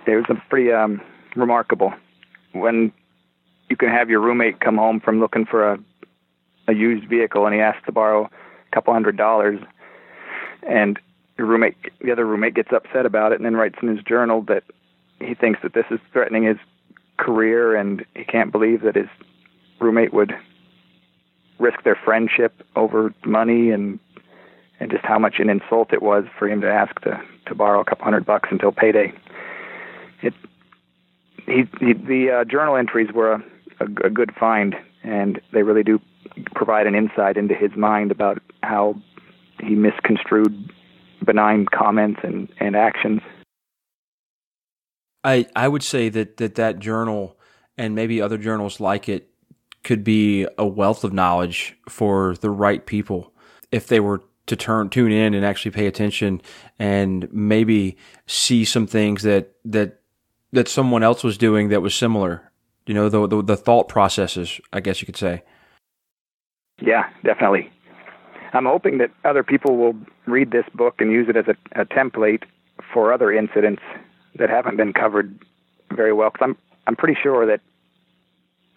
it 0.07 0.17
was 0.17 0.27
a 0.29 0.35
pretty 0.49 0.73
um, 0.73 1.01
remarkable 1.35 1.93
when 2.53 2.93
you 3.69 3.77
can 3.77 3.89
have 3.89 4.09
your 4.09 4.21
roommate 4.21 4.61
come 4.61 4.77
home 4.77 5.01
from 5.01 5.21
looking 5.21 5.47
for 5.47 5.73
a 5.73 5.79
a 6.69 6.75
used 6.75 7.09
vehicle 7.09 7.47
and 7.47 7.55
he 7.55 7.61
asks 7.61 7.85
to 7.87 7.93
borrow 7.93 8.25
a 8.25 8.75
couple 8.75 8.93
hundred 8.93 9.17
dollars 9.17 9.61
and 10.69 10.99
your 11.39 11.47
roommate 11.47 11.77
the 12.01 12.11
other 12.11 12.27
roommate 12.27 12.55
gets 12.55 12.73
upset 12.73 13.07
about 13.07 13.33
it 13.33 13.37
and 13.37 13.45
then 13.45 13.55
writes 13.55 13.77
in 13.83 13.89
his 13.89 14.03
journal 14.05 14.43
that 14.43 14.65
he 15.21 15.35
thinks 15.35 15.61
that 15.63 15.75
this 15.75 15.85
is 15.91 16.01
threatening 16.13 16.45
his 16.45 16.57
career, 17.17 17.75
and 17.75 18.05
he 18.15 18.25
can't 18.25 18.53
believe 18.53 18.83
that 18.83 18.97
his 18.97 19.09
roommate 19.81 20.13
would 20.13 20.35
risk 21.59 21.83
their 21.85 21.99
friendship 22.05 22.63
over 22.75 23.13
money 23.25 23.71
and 23.71 23.99
and 24.79 24.91
just 24.91 25.05
how 25.05 25.19
much 25.19 25.37
an 25.39 25.49
insult 25.49 25.93
it 25.93 26.03
was 26.03 26.25
for 26.39 26.49
him 26.49 26.61
to 26.61 26.71
ask 26.71 27.01
to 27.01 27.21
to 27.47 27.55
borrow 27.55 27.81
a 27.81 27.85
couple 27.85 28.05
hundred 28.05 28.27
bucks 28.27 28.49
until 28.51 28.73
payday. 28.73 29.13
It 30.23 30.35
he, 31.47 31.65
he 31.81 31.93
the 31.93 32.31
uh, 32.31 32.45
journal 32.45 32.77
entries 32.77 33.13
were 33.13 33.33
a, 33.33 33.45
a, 33.81 34.07
a 34.07 34.11
good 34.11 34.35
find, 34.35 34.77
and 35.03 35.41
they 35.53 35.63
really 35.63 35.83
do 35.83 36.01
provide 36.55 36.87
an 36.87 36.95
insight 36.95 37.37
into 37.37 37.55
his 37.55 37.75
mind 37.77 38.11
about 38.11 38.43
how 38.63 38.97
he 39.63 39.75
misconstrued 39.75 40.73
benign 41.25 41.67
comments 41.67 42.21
and 42.23 42.49
and 42.59 42.77
actions. 42.77 43.23
I, 45.27 45.47
I 45.57 45.67
would 45.67 45.83
say 45.83 46.09
that, 46.11 46.37
that 46.37 46.55
that 46.55 46.79
journal 46.79 47.37
and 47.77 47.97
maybe 47.97 48.23
other 48.23 48.39
journals 48.39 48.79
like 48.79 49.09
it 49.09 49.29
could 49.83 50.05
be 50.05 50.47
a 50.57 50.65
wealth 50.65 51.03
of 51.03 51.13
knowledge 51.13 51.77
for 51.89 52.37
the 52.37 52.51
right 52.51 52.87
people 52.87 53.33
if 53.73 53.89
they 53.89 53.99
were 53.99 54.23
to 54.47 54.55
turn 54.55 54.89
tune 54.89 55.11
in 55.11 55.35
and 55.35 55.45
actually 55.45 55.73
pay 55.73 55.89
attention 55.89 56.41
and 56.79 57.29
maybe 57.33 57.97
see 58.27 58.65
some 58.65 58.87
things 58.87 59.25
that 59.25 59.53
that 59.65 60.01
that 60.53 60.69
someone 60.69 61.03
else 61.03 61.25
was 61.25 61.37
doing 61.37 61.71
that 61.71 61.83
was 61.83 61.95
similar 61.95 62.53
you 62.87 62.95
know 62.95 63.09
the 63.09 63.27
the, 63.27 63.43
the 63.43 63.57
thought 63.57 63.89
processes 63.89 64.61
i 64.73 64.81
guess 64.81 65.01
you 65.01 65.07
could 65.07 65.17
say. 65.17 65.43
Yeah 66.81 67.11
definitely. 67.25 67.71
I'm 68.53 68.67
hoping 68.67 68.99
that 68.99 69.11
other 69.25 69.43
people 69.43 69.77
will 69.77 69.97
read 70.27 70.53
this 70.53 70.67
book 70.75 70.95
and 71.01 71.11
use 71.11 71.29
it 71.29 71.37
as 71.37 71.47
a, 71.49 71.81
a 71.81 71.85
template 71.85 72.45
for 72.93 73.13
other 73.13 73.33
incidents 73.33 73.83
that 74.39 74.51
haven't 74.51 74.77
been 74.77 74.93
covered 74.93 75.39
very 75.91 76.13
well. 76.13 76.31
Because 76.31 76.45
I'm 76.45 76.57
I'm 76.87 76.97
pretty 76.97 77.19
sure 77.21 77.47
that 77.47 77.61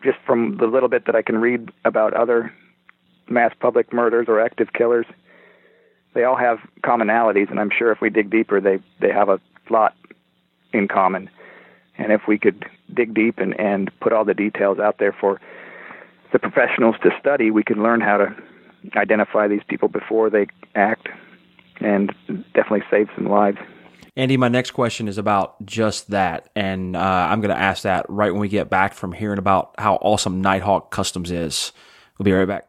just 0.03 0.17
from 0.25 0.57
the 0.57 0.65
little 0.65 0.89
bit 0.89 1.05
that 1.05 1.15
I 1.15 1.21
can 1.21 1.39
read 1.39 1.71
about 1.85 2.13
other 2.13 2.53
mass 3.29 3.53
public 3.59 3.93
murders 3.93 4.25
or 4.27 4.39
active 4.39 4.73
killers, 4.73 5.05
they 6.13 6.23
all 6.23 6.37
have 6.37 6.59
commonalities, 6.81 7.49
and 7.51 7.59
I'm 7.59 7.69
sure 7.69 7.91
if 7.91 8.01
we 8.01 8.09
dig 8.09 8.29
deeper, 8.29 8.59
they 8.59 8.79
they 8.99 9.11
have 9.11 9.29
a 9.29 9.39
lot 9.69 9.95
in 10.73 10.87
common. 10.87 11.29
And 11.97 12.11
if 12.13 12.21
we 12.27 12.37
could 12.37 12.65
dig 12.93 13.13
deep 13.13 13.39
and, 13.39 13.59
and 13.59 13.91
put 13.99 14.13
all 14.13 14.23
the 14.23 14.33
details 14.33 14.79
out 14.79 14.97
there 14.99 15.11
for 15.11 15.39
the 16.31 16.39
professionals 16.39 16.95
to 17.03 17.09
study, 17.19 17.51
we 17.51 17.63
could 17.63 17.77
learn 17.77 17.99
how 18.01 18.17
to 18.17 18.35
identify 18.95 19.47
these 19.47 19.63
people 19.67 19.89
before 19.89 20.29
they 20.29 20.47
act 20.75 21.09
and 21.81 22.13
definitely 22.53 22.83
save 22.89 23.09
some 23.15 23.27
lives. 23.27 23.57
Andy, 24.19 24.35
my 24.35 24.49
next 24.49 24.71
question 24.71 25.07
is 25.07 25.17
about 25.17 25.65
just 25.65 26.09
that. 26.09 26.49
And 26.53 26.97
uh, 26.97 26.99
I'm 26.99 27.39
going 27.39 27.55
to 27.55 27.61
ask 27.61 27.83
that 27.83 28.05
right 28.09 28.33
when 28.33 28.41
we 28.41 28.49
get 28.49 28.69
back 28.69 28.93
from 28.93 29.13
hearing 29.13 29.39
about 29.39 29.73
how 29.77 29.95
awesome 29.95 30.41
Nighthawk 30.41 30.91
Customs 30.91 31.31
is. 31.31 31.71
We'll 32.17 32.25
be 32.25 32.33
right 32.33 32.45
back. 32.45 32.67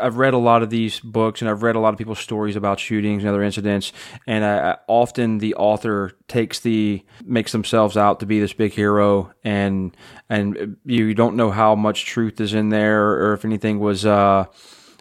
I've 0.00 0.16
read 0.16 0.34
a 0.34 0.38
lot 0.38 0.62
of 0.62 0.70
these 0.70 0.98
books 1.00 1.40
and 1.40 1.48
I've 1.48 1.62
read 1.62 1.76
a 1.76 1.80
lot 1.80 1.92
of 1.92 1.98
people's 1.98 2.18
stories 2.18 2.56
about 2.56 2.80
shootings 2.80 3.22
and 3.22 3.30
other 3.30 3.42
incidents. 3.42 3.92
And 4.26 4.44
I, 4.44 4.72
I, 4.72 4.76
often 4.88 5.38
the 5.38 5.54
author 5.54 6.12
takes 6.28 6.60
the 6.60 7.04
makes 7.24 7.52
themselves 7.52 7.96
out 7.96 8.20
to 8.20 8.26
be 8.26 8.40
this 8.40 8.52
big 8.52 8.72
hero, 8.72 9.32
and 9.44 9.96
and 10.28 10.76
you 10.84 11.14
don't 11.14 11.36
know 11.36 11.50
how 11.50 11.74
much 11.74 12.06
truth 12.06 12.40
is 12.40 12.54
in 12.54 12.70
there, 12.70 13.12
or 13.12 13.32
if 13.32 13.44
anything 13.44 13.78
was 13.78 14.04
uh, 14.04 14.46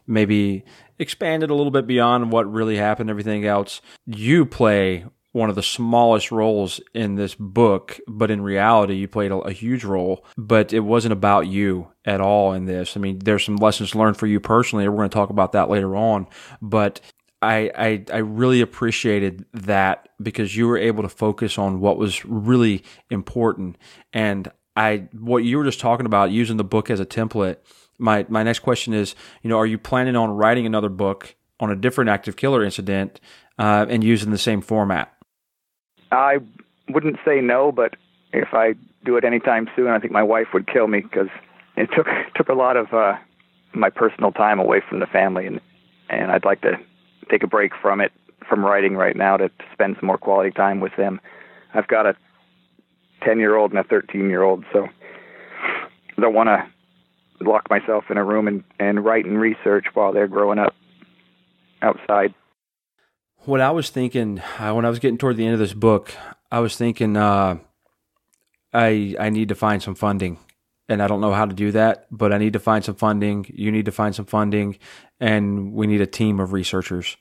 maybe 0.05 0.63
expanded 0.99 1.49
a 1.49 1.55
little 1.55 1.71
bit 1.71 1.87
beyond 1.87 2.31
what 2.31 2.51
really 2.51 2.77
happened. 2.77 3.09
Everything 3.09 3.45
else, 3.45 3.81
you 4.05 4.45
play 4.45 5.05
one 5.35 5.49
of 5.49 5.55
the 5.55 5.63
smallest 5.63 6.31
roles 6.31 6.79
in 6.93 7.15
this 7.15 7.35
book, 7.35 7.99
but 8.07 8.31
in 8.31 8.39
reality, 8.39 8.95
you 8.95 9.05
played 9.05 9.31
a, 9.31 9.35
a, 9.39 9.51
huge 9.51 9.83
role. 9.83 10.23
But 10.37 10.71
it 10.71 10.79
wasn't 10.79 11.11
about 11.11 11.47
you 11.47 11.89
at 12.05 12.21
all 12.21 12.53
in 12.53 12.67
this. 12.67 12.95
I 12.95 13.01
mean, 13.01 13.19
there's 13.19 13.43
some 13.43 13.57
lessons 13.57 13.93
learned 13.93 14.15
for 14.15 14.27
you 14.27 14.39
personally. 14.39 14.87
We're 14.87 14.95
going 14.95 15.09
to 15.09 15.13
talk 15.13 15.29
about 15.29 15.51
that 15.51 15.69
later 15.69 15.93
on. 15.93 16.27
But 16.61 17.01
I, 17.41 17.69
I, 17.77 18.05
I 18.13 18.17
really 18.19 18.61
appreciated 18.61 19.45
that 19.51 20.07
because 20.23 20.55
you 20.55 20.69
were 20.69 20.77
able 20.77 21.03
to 21.03 21.09
focus 21.09 21.57
on 21.57 21.81
what 21.81 21.97
was 21.97 22.23
really 22.23 22.85
important. 23.09 23.77
And 24.13 24.49
I, 24.77 25.09
what 25.11 25.43
you 25.43 25.57
were 25.57 25.65
just 25.65 25.81
talking 25.81 26.05
about, 26.05 26.31
using 26.31 26.55
the 26.55 26.63
book 26.63 26.89
as 26.89 27.01
a 27.01 27.05
template. 27.05 27.57
My, 27.99 28.25
my 28.29 28.43
next 28.43 28.59
question 28.59 28.93
is, 28.93 29.15
you 29.43 29.49
know, 29.49 29.57
are 29.57 29.65
you 29.65 29.77
planning 29.77 30.15
on 30.15 30.29
writing 30.29 30.65
another 30.65 30.89
book 30.89 31.35
on 31.59 31.71
a 31.71 31.75
different 31.75 32.09
active 32.09 32.37
killer 32.37 32.63
incident 32.63 33.19
uh, 33.59 33.85
and 33.89 34.01
using 34.01 34.31
the 34.31 34.37
same 34.37 34.61
format? 34.61 35.11
I 36.11 36.37
wouldn't 36.89 37.17
say 37.25 37.41
no, 37.41 37.71
but 37.71 37.95
if 38.33 38.53
I 38.53 38.75
do 39.03 39.17
it 39.17 39.23
anytime 39.23 39.69
soon, 39.75 39.87
I 39.87 39.99
think 39.99 40.11
my 40.11 40.23
wife 40.23 40.47
would 40.53 40.67
kill 40.67 40.87
me 40.87 41.01
because 41.01 41.29
it 41.75 41.89
took 41.95 42.07
took 42.35 42.49
a 42.49 42.53
lot 42.53 42.77
of 42.77 42.93
uh, 42.93 43.13
my 43.73 43.89
personal 43.89 44.31
time 44.31 44.59
away 44.59 44.81
from 44.87 44.99
the 44.99 45.07
family, 45.07 45.45
and 45.47 45.59
and 46.09 46.31
I'd 46.31 46.45
like 46.45 46.61
to 46.61 46.73
take 47.29 47.43
a 47.43 47.47
break 47.47 47.71
from 47.81 48.01
it, 48.01 48.11
from 48.47 48.63
writing 48.63 48.95
right 48.95 49.15
now, 49.15 49.37
to, 49.37 49.49
spend 49.73 49.95
some 49.99 50.05
more 50.05 50.17
quality 50.17 50.51
time 50.51 50.79
with 50.79 50.95
them. 50.97 51.19
I've 51.73 51.87
got 51.87 52.05
a 52.05 52.15
ten 53.23 53.39
year 53.39 53.55
old 53.55 53.71
and 53.71 53.79
a 53.79 53.83
thirteen 53.83 54.29
year 54.29 54.43
old, 54.43 54.63
so 54.71 54.87
I 56.17 56.21
don't 56.21 56.33
want 56.33 56.47
to 56.47 56.65
lock 57.41 57.69
myself 57.69 58.05
in 58.09 58.17
a 58.17 58.23
room 58.23 58.47
and 58.47 58.63
and 58.79 59.03
write 59.03 59.25
and 59.25 59.39
research 59.39 59.87
while 59.93 60.13
they're 60.13 60.27
growing 60.27 60.59
up 60.59 60.73
outside 61.81 62.33
what 63.47 63.61
I 63.61 63.71
was 63.71 63.89
thinking 63.89 64.39
uh, 64.59 64.73
when 64.73 64.85
I 64.85 64.89
was 64.89 64.99
getting 64.99 65.17
toward 65.17 65.37
the 65.37 65.45
end 65.45 65.53
of 65.53 65.59
this 65.59 65.73
book, 65.73 66.13
I 66.51 66.59
was 66.59 66.75
thinking 66.75 67.17
uh, 67.17 67.57
I 68.73 69.15
I 69.19 69.29
need 69.29 69.49
to 69.49 69.55
find 69.55 69.81
some 69.81 69.95
funding, 69.95 70.37
and 70.89 71.01
I 71.01 71.07
don't 71.07 71.21
know 71.21 71.33
how 71.33 71.45
to 71.45 71.53
do 71.53 71.71
that, 71.71 72.07
but 72.11 72.33
I 72.33 72.37
need 72.37 72.53
to 72.53 72.59
find 72.59 72.83
some 72.83 72.95
funding. 72.95 73.45
You 73.53 73.71
need 73.71 73.85
to 73.85 73.91
find 73.91 74.15
some 74.15 74.25
funding, 74.25 74.77
and 75.19 75.73
we 75.73 75.87
need 75.87 76.01
a 76.01 76.07
team 76.07 76.39
of 76.39 76.53
researchers, 76.53 77.17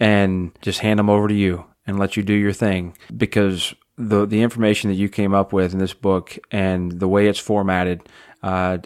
and 0.00 0.52
just 0.60 0.80
hand 0.80 0.98
them 0.98 1.10
over 1.10 1.28
to 1.28 1.34
you 1.34 1.64
and 1.86 1.98
let 1.98 2.16
you 2.16 2.22
do 2.22 2.34
your 2.34 2.52
thing. 2.52 2.96
Because 3.16 3.74
the 3.96 4.26
the 4.26 4.42
information 4.42 4.90
that 4.90 4.96
you 4.96 5.08
came 5.08 5.34
up 5.34 5.52
with 5.52 5.72
in 5.72 5.78
this 5.78 5.94
book 5.94 6.38
and 6.50 6.92
the 6.92 7.08
way 7.08 7.28
it's 7.28 7.38
formatted, 7.38 8.08
uh, 8.42 8.78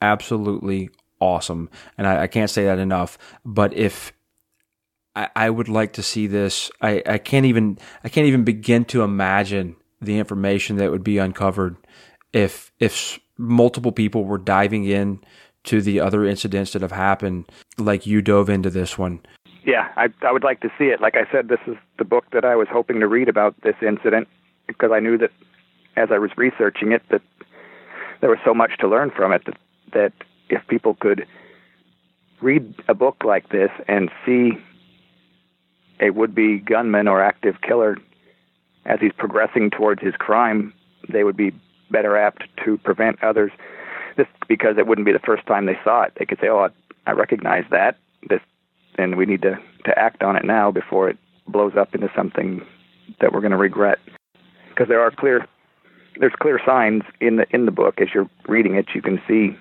absolutely 0.00 0.90
awesome, 1.20 1.70
and 1.96 2.06
I, 2.06 2.22
I 2.22 2.26
can't 2.26 2.50
say 2.50 2.64
that 2.64 2.78
enough. 2.78 3.18
But 3.44 3.72
if 3.74 4.12
I, 5.16 5.28
I 5.34 5.50
would 5.50 5.68
like 5.68 5.94
to 5.94 6.02
see 6.02 6.26
this. 6.26 6.70
I, 6.80 7.02
I 7.06 7.18
can't 7.18 7.46
even 7.46 7.78
I 8.04 8.08
can't 8.08 8.26
even 8.26 8.44
begin 8.44 8.84
to 8.86 9.02
imagine 9.02 9.76
the 10.00 10.18
information 10.18 10.76
that 10.76 10.90
would 10.90 11.02
be 11.02 11.18
uncovered 11.18 11.76
if 12.32 12.70
if 12.78 13.18
multiple 13.38 13.92
people 13.92 14.24
were 14.24 14.38
diving 14.38 14.84
in 14.84 15.20
to 15.64 15.80
the 15.80 15.98
other 15.98 16.24
incidents 16.24 16.72
that 16.72 16.82
have 16.82 16.92
happened 16.92 17.46
like 17.78 18.06
you 18.06 18.22
dove 18.22 18.48
into 18.48 18.70
this 18.70 18.96
one. 18.96 19.20
Yeah, 19.64 19.88
I 19.96 20.08
I 20.22 20.30
would 20.30 20.44
like 20.44 20.60
to 20.60 20.70
see 20.78 20.84
it. 20.84 21.00
Like 21.00 21.16
I 21.16 21.30
said, 21.32 21.48
this 21.48 21.60
is 21.66 21.76
the 21.98 22.04
book 22.04 22.26
that 22.32 22.44
I 22.44 22.54
was 22.54 22.68
hoping 22.70 23.00
to 23.00 23.08
read 23.08 23.28
about 23.28 23.60
this 23.62 23.76
incident 23.80 24.28
because 24.66 24.90
I 24.92 25.00
knew 25.00 25.16
that 25.18 25.30
as 25.96 26.10
I 26.12 26.18
was 26.18 26.30
researching 26.36 26.92
it 26.92 27.02
that 27.10 27.22
there 28.20 28.30
was 28.30 28.38
so 28.44 28.54
much 28.54 28.72
to 28.80 28.88
learn 28.88 29.10
from 29.10 29.32
it 29.32 29.44
that, 29.46 29.56
that 29.92 30.12
if 30.50 30.66
people 30.68 30.94
could 30.94 31.26
read 32.42 32.74
a 32.88 32.94
book 32.94 33.24
like 33.24 33.48
this 33.48 33.70
and 33.88 34.10
see 34.24 34.52
a 36.00 36.10
would-be 36.10 36.58
gunman 36.58 37.08
or 37.08 37.22
active 37.22 37.60
killer, 37.62 37.96
as 38.84 39.00
he's 39.00 39.12
progressing 39.12 39.70
towards 39.70 40.02
his 40.02 40.14
crime, 40.14 40.72
they 41.08 41.24
would 41.24 41.36
be 41.36 41.52
better 41.90 42.16
apt 42.16 42.44
to 42.64 42.78
prevent 42.78 43.22
others. 43.22 43.52
This 44.16 44.26
because 44.48 44.78
it 44.78 44.86
wouldn't 44.86 45.04
be 45.04 45.12
the 45.12 45.18
first 45.18 45.46
time 45.46 45.66
they 45.66 45.78
saw 45.84 46.02
it. 46.02 46.12
They 46.16 46.24
could 46.24 46.40
say, 46.40 46.48
"Oh, 46.48 46.70
I 47.06 47.12
recognize 47.12 47.64
that. 47.70 47.96
This, 48.28 48.40
and 48.96 49.16
we 49.16 49.26
need 49.26 49.42
to 49.42 49.58
to 49.84 49.98
act 49.98 50.22
on 50.22 50.36
it 50.36 50.44
now 50.44 50.70
before 50.70 51.08
it 51.08 51.18
blows 51.46 51.76
up 51.76 51.94
into 51.94 52.10
something 52.14 52.64
that 53.20 53.32
we're 53.32 53.40
going 53.40 53.50
to 53.52 53.58
regret." 53.58 53.98
Because 54.68 54.88
there 54.88 55.00
are 55.00 55.10
clear 55.10 55.46
there's 56.18 56.34
clear 56.40 56.60
signs 56.64 57.02
in 57.20 57.36
the 57.36 57.46
in 57.50 57.66
the 57.66 57.72
book 57.72 58.00
as 58.00 58.08
you're 58.14 58.28
reading 58.48 58.74
it. 58.74 58.86
You 58.94 59.02
can 59.02 59.20
see, 59.28 59.56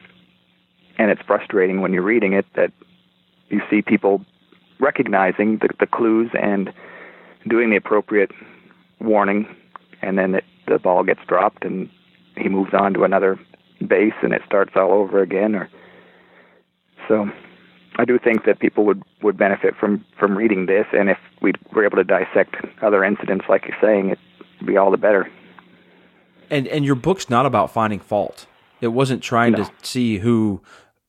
and 0.97 1.11
it's 1.11 1.21
frustrating 1.23 1.81
when 1.81 1.93
you're 1.93 2.01
reading 2.01 2.33
it 2.33 2.45
that 2.55 2.71
you 3.49 3.61
see 3.69 3.81
people 3.81 4.25
recognizing 4.79 5.57
the, 5.57 5.69
the 5.79 5.87
clues 5.87 6.29
and 6.39 6.73
doing 7.47 7.69
the 7.69 7.75
appropriate 7.75 8.31
warning, 8.99 9.47
and 10.01 10.17
then 10.17 10.35
it, 10.35 10.43
the 10.67 10.79
ball 10.79 11.03
gets 11.03 11.21
dropped 11.27 11.63
and 11.63 11.89
he 12.37 12.49
moves 12.49 12.73
on 12.73 12.93
to 12.93 13.03
another 13.03 13.39
base 13.85 14.13
and 14.21 14.33
it 14.33 14.41
starts 14.45 14.71
all 14.75 14.91
over 14.91 15.21
again. 15.21 15.55
Or 15.55 15.69
so, 17.07 17.29
I 17.97 18.05
do 18.05 18.19
think 18.19 18.45
that 18.45 18.59
people 18.59 18.85
would 18.85 19.03
would 19.21 19.37
benefit 19.37 19.75
from 19.75 20.03
from 20.19 20.37
reading 20.37 20.65
this, 20.65 20.85
and 20.91 21.09
if 21.09 21.17
we 21.41 21.53
were 21.73 21.85
able 21.85 21.97
to 21.97 22.03
dissect 22.03 22.55
other 22.81 23.03
incidents, 23.03 23.45
like 23.47 23.65
you're 23.67 23.77
saying, 23.81 24.09
it'd 24.09 24.67
be 24.67 24.77
all 24.77 24.91
the 24.91 24.97
better. 24.97 25.29
And 26.49 26.67
and 26.67 26.85
your 26.85 26.95
book's 26.95 27.29
not 27.29 27.45
about 27.45 27.71
finding 27.71 27.99
fault. 27.99 28.47
It 28.81 28.89
wasn't 28.89 29.23
trying 29.23 29.53
no. 29.53 29.63
to 29.63 29.71
see 29.81 30.17
who 30.19 30.61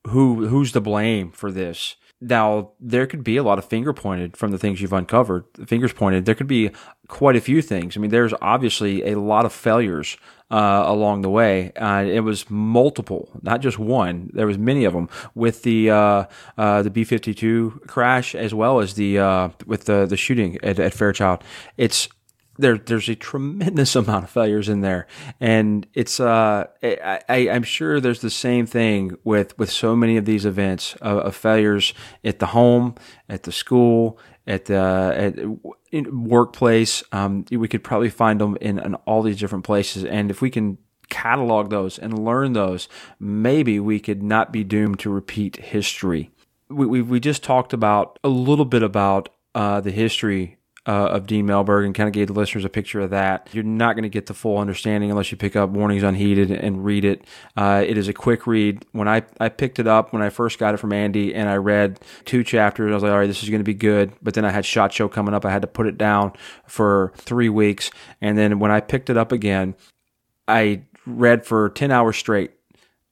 who 0.08 0.48
who's 0.48 0.72
to 0.72 0.80
blame 0.80 1.32
for 1.32 1.50
this. 1.50 1.96
Now, 2.20 2.70
there 2.80 3.06
could 3.06 3.22
be 3.22 3.36
a 3.36 3.42
lot 3.42 3.58
of 3.58 3.66
finger 3.66 3.92
pointed 3.92 4.36
from 4.38 4.50
the 4.50 4.58
things 4.58 4.80
you've 4.80 4.92
uncovered. 4.92 5.44
fingers 5.66 5.92
pointed. 5.92 6.24
There 6.24 6.34
could 6.34 6.46
be 6.46 6.70
quite 7.08 7.36
a 7.36 7.42
few 7.42 7.60
things. 7.60 7.96
I 7.96 8.00
mean, 8.00 8.10
there's 8.10 8.32
obviously 8.40 9.10
a 9.10 9.20
lot 9.20 9.44
of 9.44 9.52
failures 9.52 10.16
uh, 10.50 10.84
along 10.86 11.22
the 11.22 11.28
way. 11.28 11.72
Uh, 11.72 12.04
it 12.06 12.20
was 12.20 12.48
multiple, 12.48 13.30
not 13.42 13.60
just 13.60 13.78
one. 13.78 14.30
There 14.32 14.46
was 14.46 14.56
many 14.56 14.84
of 14.84 14.94
them 14.94 15.08
with 15.34 15.62
the 15.62 15.90
uh, 15.90 16.24
uh 16.56 16.82
the 16.82 16.90
B 16.90 17.04
fifty 17.04 17.34
two 17.34 17.80
crash 17.86 18.34
as 18.34 18.54
well 18.54 18.80
as 18.80 18.94
the 18.94 19.18
uh, 19.18 19.48
with 19.66 19.84
the 19.84 20.06
the 20.06 20.16
shooting 20.16 20.56
at, 20.62 20.78
at 20.78 20.94
Fairchild. 20.94 21.42
It's 21.76 22.08
there 22.58 22.78
there's 22.78 23.08
a 23.08 23.14
tremendous 23.14 23.94
amount 23.96 24.24
of 24.24 24.30
failures 24.30 24.68
in 24.68 24.80
there. 24.80 25.06
And 25.40 25.86
it's 25.94 26.20
uh 26.20 26.66
I, 26.82 27.20
am 27.28 27.62
sure 27.62 28.00
there's 28.00 28.20
the 28.20 28.30
same 28.30 28.66
thing 28.66 29.16
with 29.24 29.56
with 29.58 29.70
so 29.70 29.96
many 29.96 30.16
of 30.16 30.24
these 30.24 30.44
events 30.44 30.94
of, 30.96 31.18
of 31.18 31.36
failures 31.36 31.94
at 32.24 32.38
the 32.38 32.46
home 32.46 32.94
at 33.28 33.44
the 33.44 33.52
school 33.52 34.18
at 34.46 34.66
the 34.66 34.76
at 35.94 36.12
workplace. 36.12 37.02
Um 37.12 37.44
we 37.50 37.68
could 37.68 37.84
probably 37.84 38.10
find 38.10 38.40
them 38.40 38.56
in, 38.60 38.78
in 38.78 38.94
all 38.94 39.22
these 39.22 39.38
different 39.38 39.64
places. 39.64 40.04
And 40.04 40.30
if 40.30 40.40
we 40.40 40.50
can 40.50 40.78
catalog 41.08 41.70
those 41.70 41.98
and 41.98 42.24
learn 42.24 42.52
those 42.52 42.88
maybe 43.20 43.78
we 43.78 44.00
could 44.00 44.22
not 44.22 44.52
be 44.52 44.64
doomed 44.64 44.98
to 44.98 45.10
repeat 45.10 45.56
history. 45.56 46.30
We, 46.68 46.84
we, 46.84 47.00
we 47.00 47.20
just 47.20 47.44
talked 47.44 47.72
about 47.72 48.18
a 48.24 48.28
little 48.28 48.64
bit 48.64 48.82
about 48.82 49.28
uh, 49.54 49.80
the 49.80 49.92
history 49.92 50.55
uh, 50.86 51.08
of 51.08 51.26
Dean 51.26 51.46
Mellberg 51.46 51.84
and 51.84 51.94
kind 51.94 52.06
of 52.06 52.12
gave 52.12 52.28
the 52.28 52.32
listeners 52.32 52.64
a 52.64 52.68
picture 52.68 53.00
of 53.00 53.10
that. 53.10 53.48
You're 53.52 53.64
not 53.64 53.94
going 53.94 54.04
to 54.04 54.08
get 54.08 54.26
the 54.26 54.34
full 54.34 54.58
understanding 54.58 55.10
unless 55.10 55.32
you 55.32 55.36
pick 55.36 55.56
up 55.56 55.70
Warnings 55.70 56.02
Unheeded 56.02 56.50
and 56.50 56.84
read 56.84 57.04
it. 57.04 57.24
Uh, 57.56 57.84
it 57.86 57.98
is 57.98 58.06
a 58.06 58.12
quick 58.12 58.46
read. 58.46 58.84
When 58.92 59.08
I, 59.08 59.22
I 59.40 59.48
picked 59.48 59.78
it 59.78 59.88
up 59.88 60.12
when 60.12 60.22
I 60.22 60.30
first 60.30 60.58
got 60.58 60.74
it 60.74 60.76
from 60.76 60.92
Andy 60.92 61.34
and 61.34 61.48
I 61.48 61.56
read 61.56 61.98
two 62.24 62.44
chapters, 62.44 62.92
I 62.92 62.94
was 62.94 63.02
like, 63.02 63.12
all 63.12 63.18
right, 63.18 63.26
this 63.26 63.42
is 63.42 63.50
going 63.50 63.60
to 63.60 63.64
be 63.64 63.74
good. 63.74 64.12
But 64.22 64.34
then 64.34 64.44
I 64.44 64.50
had 64.50 64.64
SHOT 64.64 64.92
Show 64.92 65.08
coming 65.08 65.34
up. 65.34 65.44
I 65.44 65.50
had 65.50 65.62
to 65.62 65.68
put 65.68 65.86
it 65.86 65.98
down 65.98 66.32
for 66.66 67.12
three 67.16 67.48
weeks. 67.48 67.90
And 68.20 68.38
then 68.38 68.60
when 68.60 68.70
I 68.70 68.80
picked 68.80 69.10
it 69.10 69.16
up 69.16 69.32
again, 69.32 69.74
I 70.46 70.82
read 71.04 71.44
for 71.44 71.70
10 71.70 71.90
hours 71.90 72.16
straight 72.16 72.52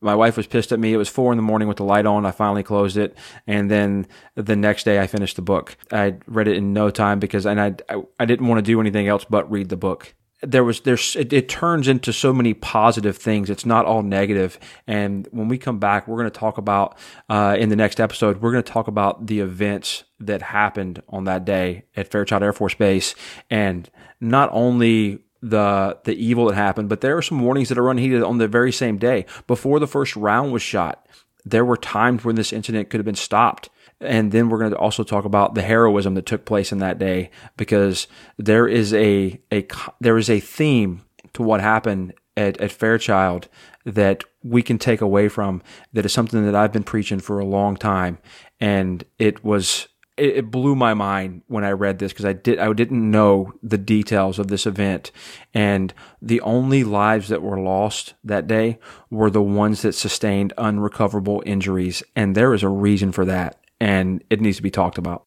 my 0.05 0.15
wife 0.15 0.37
was 0.37 0.47
pissed 0.47 0.71
at 0.71 0.79
me. 0.79 0.93
It 0.93 0.99
was 0.99 1.09
four 1.09 1.33
in 1.33 1.37
the 1.37 1.43
morning 1.43 1.67
with 1.67 1.79
the 1.79 1.85
light 1.85 2.07
on. 2.07 2.27
I 2.27 2.31
finally 2.31 2.63
closed 2.63 2.97
it, 2.97 3.17
and 3.47 3.71
then 3.71 4.07
the 4.35 4.55
next 4.55 4.85
day 4.85 5.01
I 5.01 5.07
finished 5.07 5.37
the 5.37 5.43
book. 5.43 5.77
I 5.91 6.17
read 6.27 6.47
it 6.47 6.57
in 6.57 6.73
no 6.73 6.91
time 6.91 7.19
because, 7.19 7.47
and 7.47 7.61
I 7.61 7.75
I, 7.89 8.03
I 8.21 8.25
didn't 8.27 8.47
want 8.47 8.59
to 8.59 8.63
do 8.63 8.81
anything 8.81 9.09
else 9.09 9.25
but 9.25 9.51
read 9.51 9.71
the 9.71 9.77
book. 9.77 10.15
There 10.43 10.63
was 10.63 10.83
there's 10.83 11.17
it, 11.17 11.33
it 11.33 11.49
turns 11.49 11.89
into 11.89 12.13
so 12.13 12.33
many 12.33 12.53
positive 12.53 13.17
things. 13.17 13.49
It's 13.49 13.65
not 13.65 13.87
all 13.87 14.03
negative. 14.03 14.59
And 14.87 15.27
when 15.31 15.49
we 15.49 15.57
come 15.57 15.79
back, 15.79 16.07
we're 16.07 16.19
going 16.19 16.31
to 16.31 16.39
talk 16.39 16.59
about 16.59 16.99
uh, 17.31 17.57
in 17.59 17.71
the 17.71 17.77
next 17.77 17.99
episode. 17.99 18.43
We're 18.43 18.53
going 18.53 18.63
to 18.63 18.73
talk 18.73 18.87
about 18.87 19.27
the 19.27 19.41
events 19.41 20.05
that 20.21 20.43
happened 20.43 21.03
on 21.09 21.25
that 21.25 21.47
day 21.47 21.87
at 21.97 22.11
Fairchild 22.11 22.43
Air 22.43 22.53
Force 22.53 22.75
Base, 22.75 23.15
and 23.49 23.89
not 24.21 24.51
only 24.53 25.24
the 25.51 25.99
the 26.05 26.15
evil 26.15 26.47
that 26.47 26.55
happened, 26.55 26.89
but 26.89 27.01
there 27.01 27.17
are 27.17 27.23
some 27.23 27.41
warnings 27.41 27.69
that 27.69 27.79
are 27.79 27.91
unheeded 27.91 28.23
on 28.23 28.39
the 28.39 28.49
very 28.49 28.73
same 28.73 28.97
day 28.99 29.27
before 29.47 29.79
the 29.79 29.87
first 29.87 30.17
round 30.17 30.53
was 30.53 30.63
shot. 30.63 31.07
there 31.45 31.65
were 31.65 31.77
times 31.77 32.25
when 32.25 32.37
this 32.37 32.53
incident 32.53 32.89
could 32.91 32.99
have 32.99 33.05
been 33.05 33.15
stopped. 33.15 33.69
And 34.01 34.33
then 34.33 34.49
we're 34.49 34.59
going 34.59 34.73
to 34.73 34.79
also 34.79 35.05
talk 35.05 35.25
about 35.25 35.55
the 35.55 35.63
heroism 35.63 36.15
that 36.15 36.27
took 36.27 36.45
place 36.45 36.73
in 36.73 36.79
that 36.79 36.99
day 36.99 37.31
because 37.57 38.07
there 38.39 38.67
is 38.67 38.93
a, 38.93 39.41
a 39.53 39.67
there 40.01 40.19
is 40.19 40.29
a 40.29 40.41
theme 40.41 41.03
to 41.35 41.43
what 41.43 41.61
happened 41.61 42.15
at, 42.37 42.61
at 42.61 42.73
Fairchild 42.73 43.49
that 43.85 44.25
we 44.43 44.63
can 44.63 44.79
take 44.79 45.01
away 45.01 45.29
from 45.29 45.63
that 45.93 46.05
is 46.05 46.13
something 46.13 46.45
that 46.45 46.55
I've 46.55 46.73
been 46.73 46.83
preaching 46.85 47.21
for 47.21 47.39
a 47.39 47.45
long 47.45 47.77
time. 47.77 48.19
And 48.61 49.05
it 49.19 49.45
was 49.45 49.89
it, 50.17 50.37
it 50.37 50.51
blew 50.51 50.75
my 50.75 50.95
mind 50.95 51.43
when 51.47 51.65
I 51.65 51.71
read 51.71 51.99
this 51.99 52.13
because 52.13 52.25
I 52.25 52.33
did 52.33 52.59
I 52.59 52.73
didn't 52.73 53.11
know 53.11 53.53
the 53.63 53.79
details 53.79 54.39
of 54.39 54.49
this 54.49 54.67
event, 54.67 55.11
and 55.53 55.93
the 56.21 56.41
only 56.41 56.85
lives 56.85 57.29
that 57.29 57.43
were 57.43 57.59
lost 57.59 58.15
that 58.25 58.47
day 58.47 58.79
were 59.11 59.31
the 59.31 59.43
ones 59.43 59.83
that 59.83 59.95
sustained 59.95 60.53
unrecoverable 60.59 61.43
injuries, 61.47 62.03
and 62.15 62.35
there 62.35 62.55
is 62.55 62.63
a 62.63 62.69
reason 62.69 63.13
for 63.13 63.25
that, 63.25 63.61
and 63.81 64.23
it 64.31 64.41
needs 64.41 64.59
to 64.59 64.63
be 64.63 64.71
talked 64.71 64.99
about. 64.99 65.25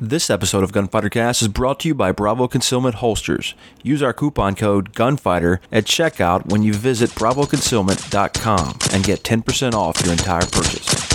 This 0.00 0.28
episode 0.28 0.64
of 0.64 0.72
Gunfighter 0.72 1.08
Cast 1.08 1.40
is 1.40 1.46
brought 1.46 1.78
to 1.80 1.88
you 1.88 1.94
by 1.94 2.10
Bravo 2.10 2.48
Concealment 2.48 2.96
Holsters. 2.96 3.54
Use 3.84 4.02
our 4.02 4.12
coupon 4.12 4.56
code 4.56 4.92
GUNFIGHTER 4.92 5.60
at 5.70 5.84
checkout 5.84 6.46
when 6.46 6.64
you 6.64 6.74
visit 6.74 7.10
bravoconcealment.com 7.10 8.78
and 8.92 9.04
get 9.04 9.22
10% 9.22 9.72
off 9.72 10.02
your 10.02 10.12
entire 10.12 10.46
purchase. 10.46 11.13